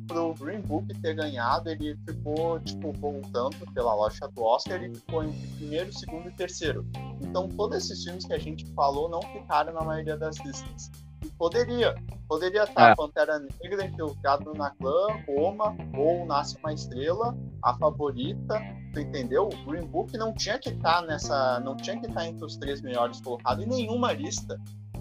[0.00, 4.94] pro, pro Green Book ter ganhado, ele ficou, tipo, voltando pela loja do Oscar, ele
[4.94, 6.86] ficou entre primeiro, segundo e terceiro.
[7.20, 10.90] Então, todos esses filmes que a gente falou não ficaram na maioria das listas.
[11.38, 11.94] Poderia.
[12.28, 12.94] Poderia estar é.
[12.94, 18.60] Pantera Negra infiltrado na clã, Roma, ou Nasce uma Estrela, a favorita.
[18.92, 19.48] Tu entendeu?
[19.48, 21.60] O Green Book não tinha que estar nessa.
[21.60, 24.60] Não tinha que estar entre os três melhores colocados em nenhuma lista.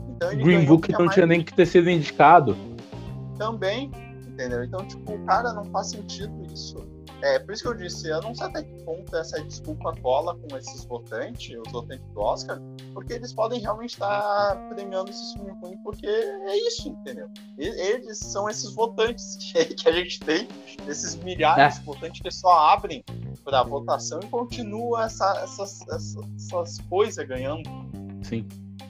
[0.10, 2.56] Então, Green Book não tinha nem que ter sido indicado.
[3.38, 3.90] Também,
[4.42, 4.64] entendeu?
[4.64, 6.76] Então, tipo, cara, não faz sentido isso.
[7.22, 10.36] É, por isso que eu disse, eu não sei até que ponto essa desculpa cola
[10.36, 12.60] com esses votantes, os votantes do Oscar,
[12.94, 17.30] porque eles podem realmente estar premiando esse filme ruim, porque é isso, entendeu?
[17.58, 19.38] Eles são esses votantes
[19.78, 20.48] que a gente tem,
[20.88, 21.80] esses milhares é.
[21.80, 23.04] de votantes que só abrem
[23.44, 27.70] para votação e continua essa, essas, essas, essas coisas ganhando.
[28.24, 28.48] Sim,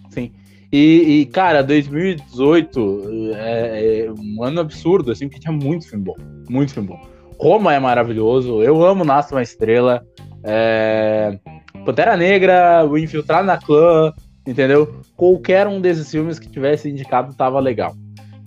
[0.10, 0.34] sim.
[0.72, 6.16] E, e, cara, 2018 é, é, um ano absurdo, assim, porque tinha muito filme bom.
[6.50, 7.00] Muito filme bom.
[7.38, 8.62] Roma é maravilhoso.
[8.62, 10.06] Eu amo Nasce uma Estrela.
[10.44, 11.38] É...
[11.86, 14.14] Pantera Negra, O Infiltrado na Clã,
[14.48, 15.02] entendeu?
[15.18, 17.94] Qualquer um desses filmes que tivesse indicado tava legal.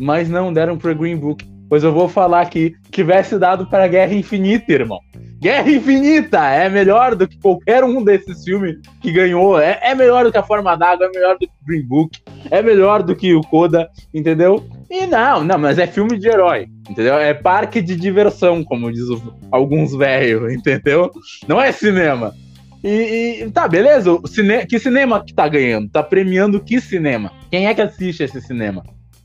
[0.00, 1.44] Mas não deram pro Green Book.
[1.68, 5.00] Pois eu vou falar aqui, tivesse dado para Guerra Infinita, irmão.
[5.44, 9.60] Guerra Infinita é melhor do que qualquer um desses filmes que ganhou.
[9.60, 12.18] É, é melhor do que A Forma d'Água, é melhor do que Green Book,
[12.50, 14.66] é melhor do que o Coda, entendeu?
[14.90, 17.16] E não, não, mas é filme de herói, entendeu?
[17.16, 19.04] É parque de diversão, como diz
[19.52, 21.10] alguns velhos, entendeu?
[21.46, 22.34] Não é cinema.
[22.82, 24.18] E, e, tá, beleza.
[24.24, 25.90] Cine, que cinema que tá ganhando?
[25.90, 27.30] Tá premiando que cinema?
[27.50, 28.82] Quem é que assiste esse cinema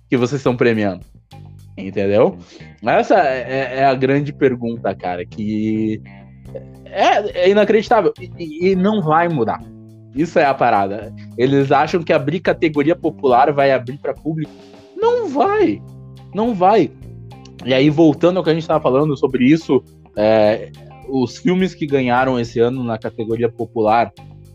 [0.09, 0.99] que vocês estão premiando?
[1.77, 2.37] Entendeu?
[2.83, 6.01] Essa é, é, a grande pergunta, cara, que
[6.85, 9.61] é, é inacreditável e, e, não vai mudar.
[10.15, 11.13] Isso é a parada.
[11.37, 14.51] Eles acham que abrir categoria popular vai abrir para público.
[14.95, 15.81] Não vai.
[16.33, 16.89] Não vai.
[17.65, 19.83] E aí, voltando ao que a gente estava falando sobre isso,
[20.15, 20.71] é,
[21.09, 24.11] os filmes que ganharam esse ano na categoria popular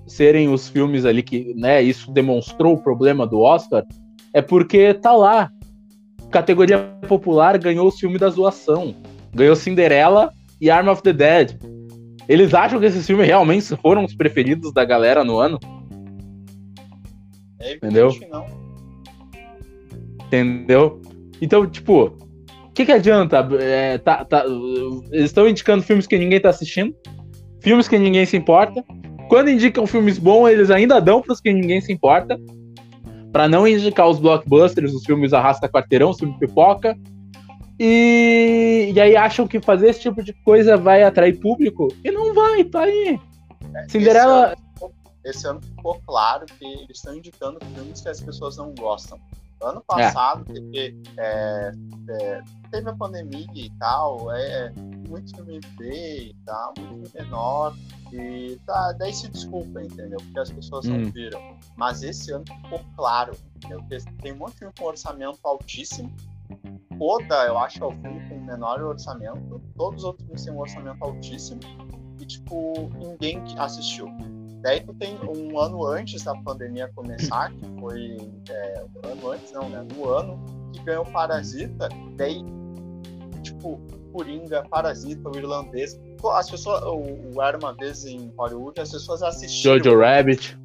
[0.06, 3.84] serem os filmes ali que, né, isso demonstrou o problema do Oscar,
[4.32, 5.50] é porque tá lá,
[6.34, 8.92] categoria popular ganhou o filme da zoação.
[9.32, 11.56] Ganhou Cinderela e Arm of the Dead.
[12.28, 15.60] Eles acham que esses filmes realmente foram os preferidos da galera no ano?
[17.60, 18.10] É Entendeu?
[18.32, 18.46] Não.
[20.26, 21.00] Entendeu?
[21.40, 23.48] Então, tipo, o que, que adianta?
[23.60, 24.44] É, tá, tá,
[25.12, 26.92] eles estão indicando filmes que ninguém tá assistindo,
[27.60, 28.84] filmes que ninguém se importa.
[29.28, 32.36] Quando indicam filmes bons, eles ainda dão pros que ninguém se importa
[33.34, 36.96] para não indicar os blockbusters, os filmes arrasta quarteirão, os filmes pipoca.
[37.80, 42.32] E, e aí acham que fazer esse tipo de coisa vai atrair público e não
[42.32, 43.18] vai, tá aí.
[43.74, 44.52] É, Cinderela.
[44.52, 44.94] Esse ano,
[45.24, 49.18] esse ano ficou claro que eles estão indicando filmes que as pessoas não gostam.
[49.64, 49.82] Ano é.
[49.86, 50.54] passado, é.
[50.54, 51.72] teve, é,
[52.08, 54.72] é, teve a pandemia e tal, é,
[55.08, 57.74] muito filme B e tal, muito filme menor.
[58.12, 60.18] E tá, daí se desculpa, entendeu?
[60.18, 60.98] Porque as pessoas hum.
[60.98, 61.40] não viram.
[61.76, 63.82] Mas esse ano ficou claro, entendeu?
[64.22, 66.14] Tem um monte de filme com orçamento altíssimo.
[67.00, 69.60] Oda, eu acho, é o filme com menor orçamento.
[69.76, 71.60] Todos os outros filmes têm um orçamento altíssimo.
[72.20, 74.06] E, tipo, ninguém assistiu.
[74.64, 78.16] Daí tu tem um ano antes da pandemia começar, que foi.
[78.48, 79.86] É, um ano antes, não, né?
[79.94, 80.42] No ano
[80.72, 81.90] que ganhou Parasita.
[82.16, 82.42] Daí,
[83.42, 83.78] tipo,
[84.10, 86.00] Coringa, Parasita, o irlandês.
[86.32, 89.76] As pessoas, o, o Era uma vez em Hollywood, as pessoas assistiram.
[89.76, 90.58] Jojo Rabbit.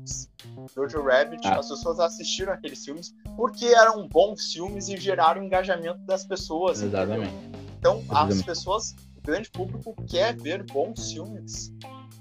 [0.74, 1.60] Jojo Rabbit, ah.
[1.60, 6.82] as pessoas assistiram aqueles filmes porque eram bons filmes e geraram engajamento das pessoas.
[6.82, 7.34] Exatamente.
[7.34, 7.60] Entendeu?
[7.78, 8.34] Então, Exatamente.
[8.34, 11.74] as pessoas, o grande público quer ver bons filmes.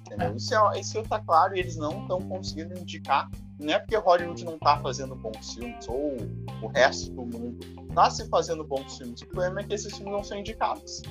[0.09, 0.35] Entendeu?
[0.37, 3.31] Isso, é, isso tá claro e eles não estão conseguindo indicar.
[3.61, 6.17] Não é porque Hollywood não tá fazendo bons filmes, ou
[6.63, 7.59] o resto do mundo
[7.95, 9.21] tá se fazendo bons filmes.
[9.21, 11.03] O problema é que esses filmes não são indicados.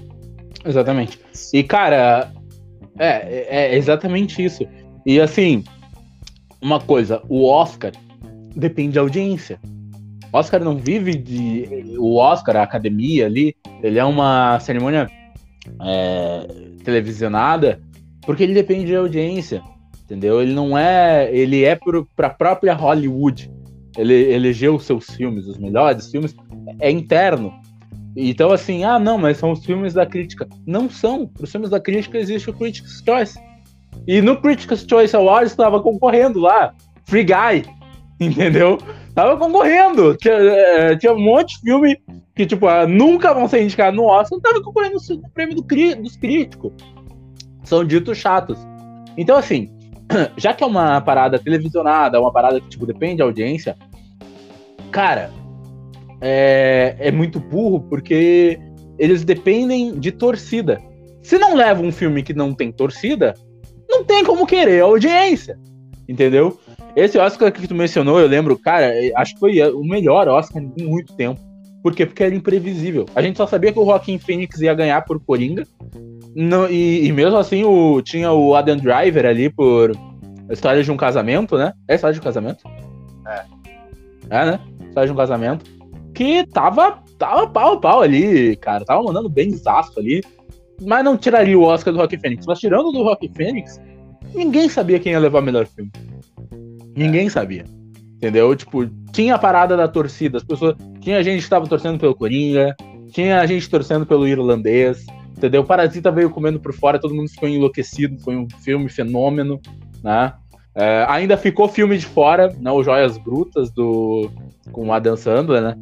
[0.65, 1.19] Exatamente.
[1.53, 2.34] E, cara,
[2.98, 4.65] é, é exatamente isso.
[5.06, 5.64] E assim,
[6.61, 7.91] uma coisa, o Oscar
[8.56, 9.60] depende da audiência.
[10.34, 11.95] O Oscar não vive de.
[11.98, 15.10] O Oscar, a academia ali, ele é uma cerimônia
[15.82, 16.48] é,
[16.84, 17.82] televisionada
[18.27, 19.63] porque ele depende da audiência.
[20.03, 20.41] Entendeu?
[20.41, 21.33] Ele não é.
[21.33, 21.79] Ele é
[22.15, 23.49] para a própria Hollywood.
[23.97, 26.35] Ele elegeu os seus filmes, os melhores filmes,
[26.79, 27.53] é interno.
[28.15, 30.47] Então, assim, ah, não, mas são os filmes da crítica.
[30.65, 31.25] Não são.
[31.25, 33.39] Para os filmes da crítica existe o Critics' Choice.
[34.05, 36.73] E no Critics' Choice Awards estava concorrendo lá.
[37.05, 37.63] Free Guy.
[38.19, 38.77] Entendeu?
[39.15, 40.15] Tava concorrendo.
[40.17, 41.97] Tinha, é, tinha um monte de filme
[42.35, 44.39] que, tipo, ah, nunca vão ser indicados no Oscar.
[44.41, 45.63] Tava concorrendo no prêmio do,
[46.01, 46.73] dos críticos.
[47.68, 48.57] São ditos chatos.
[49.18, 49.69] Então, assim,
[50.38, 53.76] já que é uma parada televisionada, uma parada que, tipo, depende da audiência,
[54.89, 55.30] cara,
[56.22, 58.57] é, é muito burro porque
[58.98, 60.81] eles dependem de torcida.
[61.22, 63.34] Se não leva um filme que não tem torcida,
[63.89, 65.60] não tem como querer audiência.
[66.07, 66.57] Entendeu?
[66.95, 70.85] Esse Oscar que tu mencionou, eu lembro, cara, acho que foi o melhor Oscar em
[70.85, 71.41] muito tempo.
[71.84, 72.06] Por quê?
[72.06, 73.06] Porque era imprevisível.
[73.14, 75.65] A gente só sabia que o Joaquim Phoenix ia ganhar por Coringa.
[76.39, 79.91] Não, e, e, mesmo assim, o, tinha o Adam Driver ali por
[80.51, 81.73] História de um Casamento, né?
[81.88, 82.64] É História de um Casamento?
[83.27, 83.43] É.
[84.30, 84.59] É, né?
[84.88, 85.77] História de um Casamento
[86.18, 88.84] que tava, tava pau a pau ali, cara.
[88.84, 90.23] Tava mandando bem zaço ali.
[90.81, 92.45] Mas não tiraria o Oscar do Rock Phoenix.
[92.47, 93.80] Mas tirando do Rock Phoenix,
[94.34, 95.91] ninguém sabia quem ia levar o melhor filme.
[96.95, 97.65] Ninguém sabia.
[98.15, 98.55] Entendeu?
[98.55, 100.38] Tipo, tinha a parada da torcida.
[100.38, 100.76] As pessoas.
[101.01, 102.76] Tinha gente que tava torcendo pelo Coringa.
[103.11, 105.05] Tinha gente torcendo pelo irlandês.
[105.38, 105.61] Entendeu?
[105.61, 108.19] O Parasita veio comendo por fora, todo mundo ficou enlouquecido.
[108.22, 109.61] Foi um filme fenômeno,
[110.03, 110.34] né?
[110.73, 112.72] É, ainda ficou filme de fora, né?
[112.72, 114.31] O Joias Brutas do
[114.72, 115.76] com o Adam Sandler, né?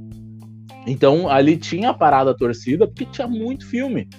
[0.86, 4.10] Então ali tinha a parada torcida porque tinha muito filme.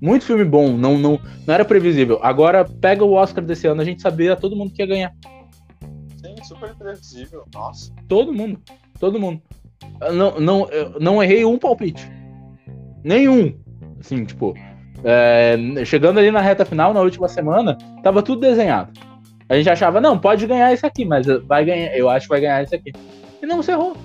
[0.00, 2.18] Muito filme bom, não, não, não era previsível.
[2.22, 5.12] Agora pega o Oscar desse ano, a gente sabia todo mundo que ia ganhar.
[6.16, 7.92] Sim, super previsível, nossa.
[8.08, 8.60] Todo mundo,
[8.98, 9.40] todo mundo.
[10.14, 10.68] não, não,
[11.00, 12.10] não errei um palpite.
[13.02, 13.54] Nenhum.
[13.98, 14.54] Assim, tipo,
[15.08, 18.92] é, chegando ali na reta final, na última semana, tava tudo desenhado.
[19.48, 22.40] A gente achava, não, pode ganhar esse aqui, mas vai ganhar, eu acho que vai
[22.40, 22.92] ganhar esse aqui.
[23.40, 23.96] E não se errou.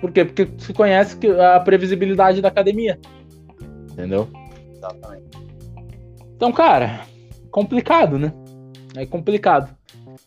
[0.00, 0.24] Por quê?
[0.24, 2.98] Porque se conhece a previsibilidade da academia.
[3.92, 4.26] Entendeu?
[4.74, 5.38] Exatamente.
[6.34, 7.00] Então, cara,
[7.50, 8.32] complicado, né?
[8.96, 9.76] É complicado.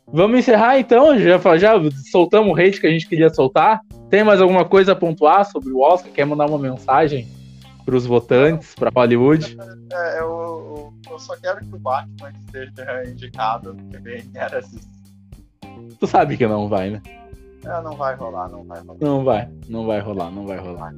[0.08, 1.18] Vamos encerrar então?
[1.18, 1.74] Já, já
[2.12, 3.82] soltamos o hate que a gente queria soltar.
[4.12, 6.12] Tem mais alguma coisa a pontuar sobre o Oscar?
[6.12, 7.28] Quer mandar uma mensagem
[7.86, 9.58] para os votantes, para Hollywood?
[9.92, 14.80] É, eu, eu, só quero que o Batman esteja indicado, porque vem era assim.
[16.00, 17.02] Tu sabe que não vai, né?
[17.66, 18.98] É, não vai rolar, não vai rolar.
[19.00, 20.94] Não vai, não vai rolar, não vai rolar.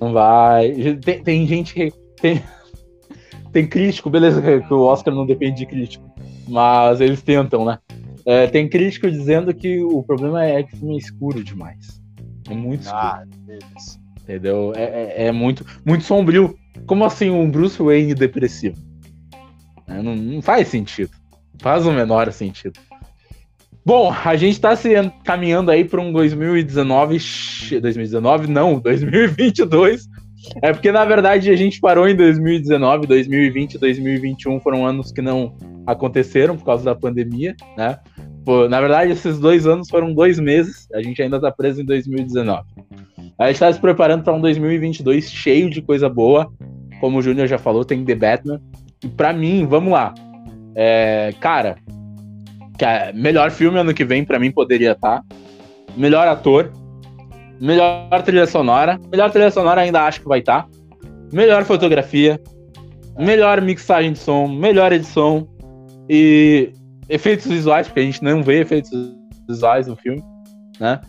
[0.00, 0.72] Não vai.
[1.04, 1.92] Tem, tem gente que.
[2.20, 2.42] Tem,
[3.52, 6.08] tem crítico, beleza, que o Oscar não depende de crítico.
[6.48, 7.78] Mas eles tentam, né?
[8.24, 12.02] É, tem crítico dizendo que o problema é que o filme é escuro demais.
[12.50, 13.00] É muito escuro.
[13.00, 13.24] Ah,
[14.28, 14.72] entendeu?
[14.76, 16.54] É, é, é, muito, muito sombrio.
[16.86, 18.76] Como assim um Bruce Wayne depressivo?
[19.86, 21.10] É, não, não faz sentido.
[21.58, 22.78] Faz o menor sentido.
[23.84, 24.90] Bom, a gente está se
[25.24, 27.18] caminhando aí para um 2019.
[27.80, 30.06] 2019, não, 2022.
[30.62, 35.22] É porque, na verdade, a gente parou em 2019, 2020 e 2021 foram anos que
[35.22, 35.56] não
[35.86, 37.98] aconteceram por causa da pandemia, né?
[38.44, 41.84] Pô, na verdade, esses dois anos foram dois meses, a gente ainda está preso em
[41.84, 42.62] 2019.
[43.38, 46.50] A gente está se preparando para um 2022 cheio de coisa boa.
[47.00, 48.60] Como o Júnior já falou, tem The Batman.
[49.04, 50.12] E para mim, vamos lá.
[50.74, 51.76] É, cara,
[52.80, 55.18] é melhor filme ano que vem para mim poderia estar.
[55.20, 55.24] Tá.
[55.96, 56.72] Melhor ator,
[57.60, 60.62] melhor trilha sonora, melhor trilha sonora ainda acho que vai estar.
[60.62, 60.68] Tá.
[61.32, 62.40] Melhor fotografia,
[63.16, 65.48] melhor mixagem de som, melhor edição
[66.08, 66.72] e
[67.08, 68.90] efeitos visuais, porque a gente não vê efeitos
[69.48, 70.22] visuais no filme,
[70.80, 71.00] né?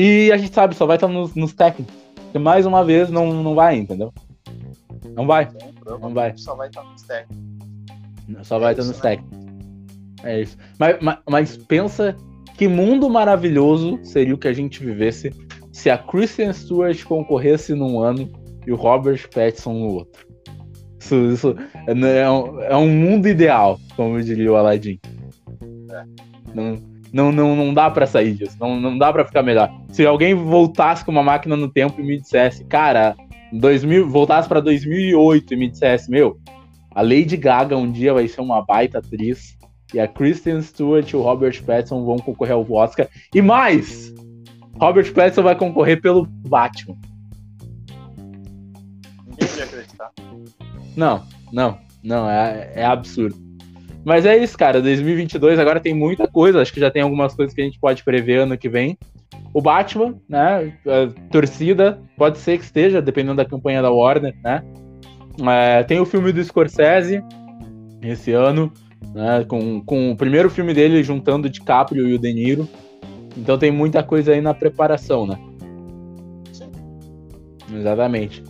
[0.00, 1.92] E a gente sabe, só vai estar nos, nos técnicos.
[2.14, 4.14] Porque mais uma vez não, não vai, entendeu?
[5.12, 5.48] Não vai.
[6.00, 6.32] Não vai.
[6.36, 8.46] Só vai estar nos técnicos.
[8.46, 9.02] Só vai estar nos né?
[9.02, 9.38] técnicos.
[10.22, 10.56] É isso.
[10.78, 12.16] Mas, mas, mas, pensa
[12.56, 15.32] que mundo maravilhoso seria o que a gente vivesse
[15.72, 18.30] se a Kristen Stewart concorresse num ano
[18.64, 20.24] e o Robert Pattinson no outro.
[21.00, 21.56] Isso, isso
[21.88, 25.00] é, é, um, é um mundo ideal, como diria o Aladdin.
[26.54, 26.76] Não,
[27.12, 29.70] não, não, não dá para sair disso, não, não dá para ficar melhor.
[29.90, 33.16] Se alguém voltasse com uma máquina no tempo e me dissesse, cara,
[33.52, 36.38] 2000, voltasse para 2008 e me dissesse, meu,
[36.94, 39.56] a Lady Gaga um dia vai ser uma baita atriz,
[39.94, 43.08] e a Kristen Stewart e o Robert Pattinson vão concorrer ao Oscar.
[43.34, 44.12] E mais!
[44.78, 46.96] Robert Pattinson vai concorrer pelo Batman.
[49.26, 50.12] Ninguém ia acreditar.
[50.96, 53.47] Não, não, não, é, é absurdo.
[54.04, 54.80] Mas é isso, cara.
[54.80, 56.60] 2022 agora tem muita coisa.
[56.60, 58.96] Acho que já tem algumas coisas que a gente pode prever ano que vem.
[59.52, 60.72] O Batman, né?
[60.86, 64.62] A torcida, pode ser que esteja, dependendo da campanha da Warner, né?
[65.46, 67.22] É, tem o filme do Scorsese
[68.02, 68.72] esse ano,
[69.14, 69.44] né?
[69.46, 72.68] Com, com o primeiro filme dele juntando DiCaprio e o De Niro.
[73.36, 75.38] Então tem muita coisa aí na preparação, né?
[76.52, 76.70] Sim.
[77.74, 78.42] Exatamente.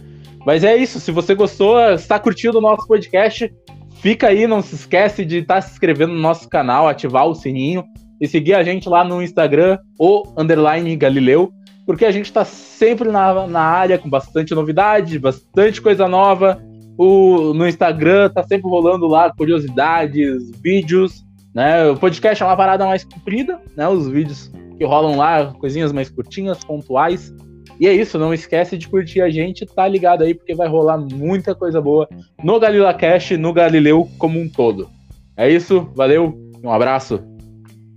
[0.47, 1.01] Mas é isso.
[1.01, 3.53] Se você gostou, está curtindo o nosso podcast,
[4.01, 4.47] fica aí.
[4.47, 7.85] Não se esquece de estar se inscrevendo no nosso canal, ativar o sininho
[8.21, 11.53] e seguir a gente lá no Instagram, o underline Galileu,
[11.87, 16.61] porque a gente está sempre na, na área com bastante novidade, bastante coisa nova.
[16.99, 21.89] O, no Instagram tá sempre rolando lá curiosidades, vídeos, né?
[21.89, 23.89] O podcast é uma parada mais comprida, né?
[23.89, 27.33] Os vídeos que rolam lá, coisinhas mais curtinhas, pontuais.
[27.81, 30.99] E é isso, não esquece de curtir a gente, tá ligado aí, porque vai rolar
[30.99, 32.09] muita coisa boa
[32.43, 34.89] no Galila Cash, no Galileu como um todo.
[35.37, 37.23] É isso, valeu, um abraço.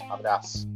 [0.08, 0.70] Um abraço.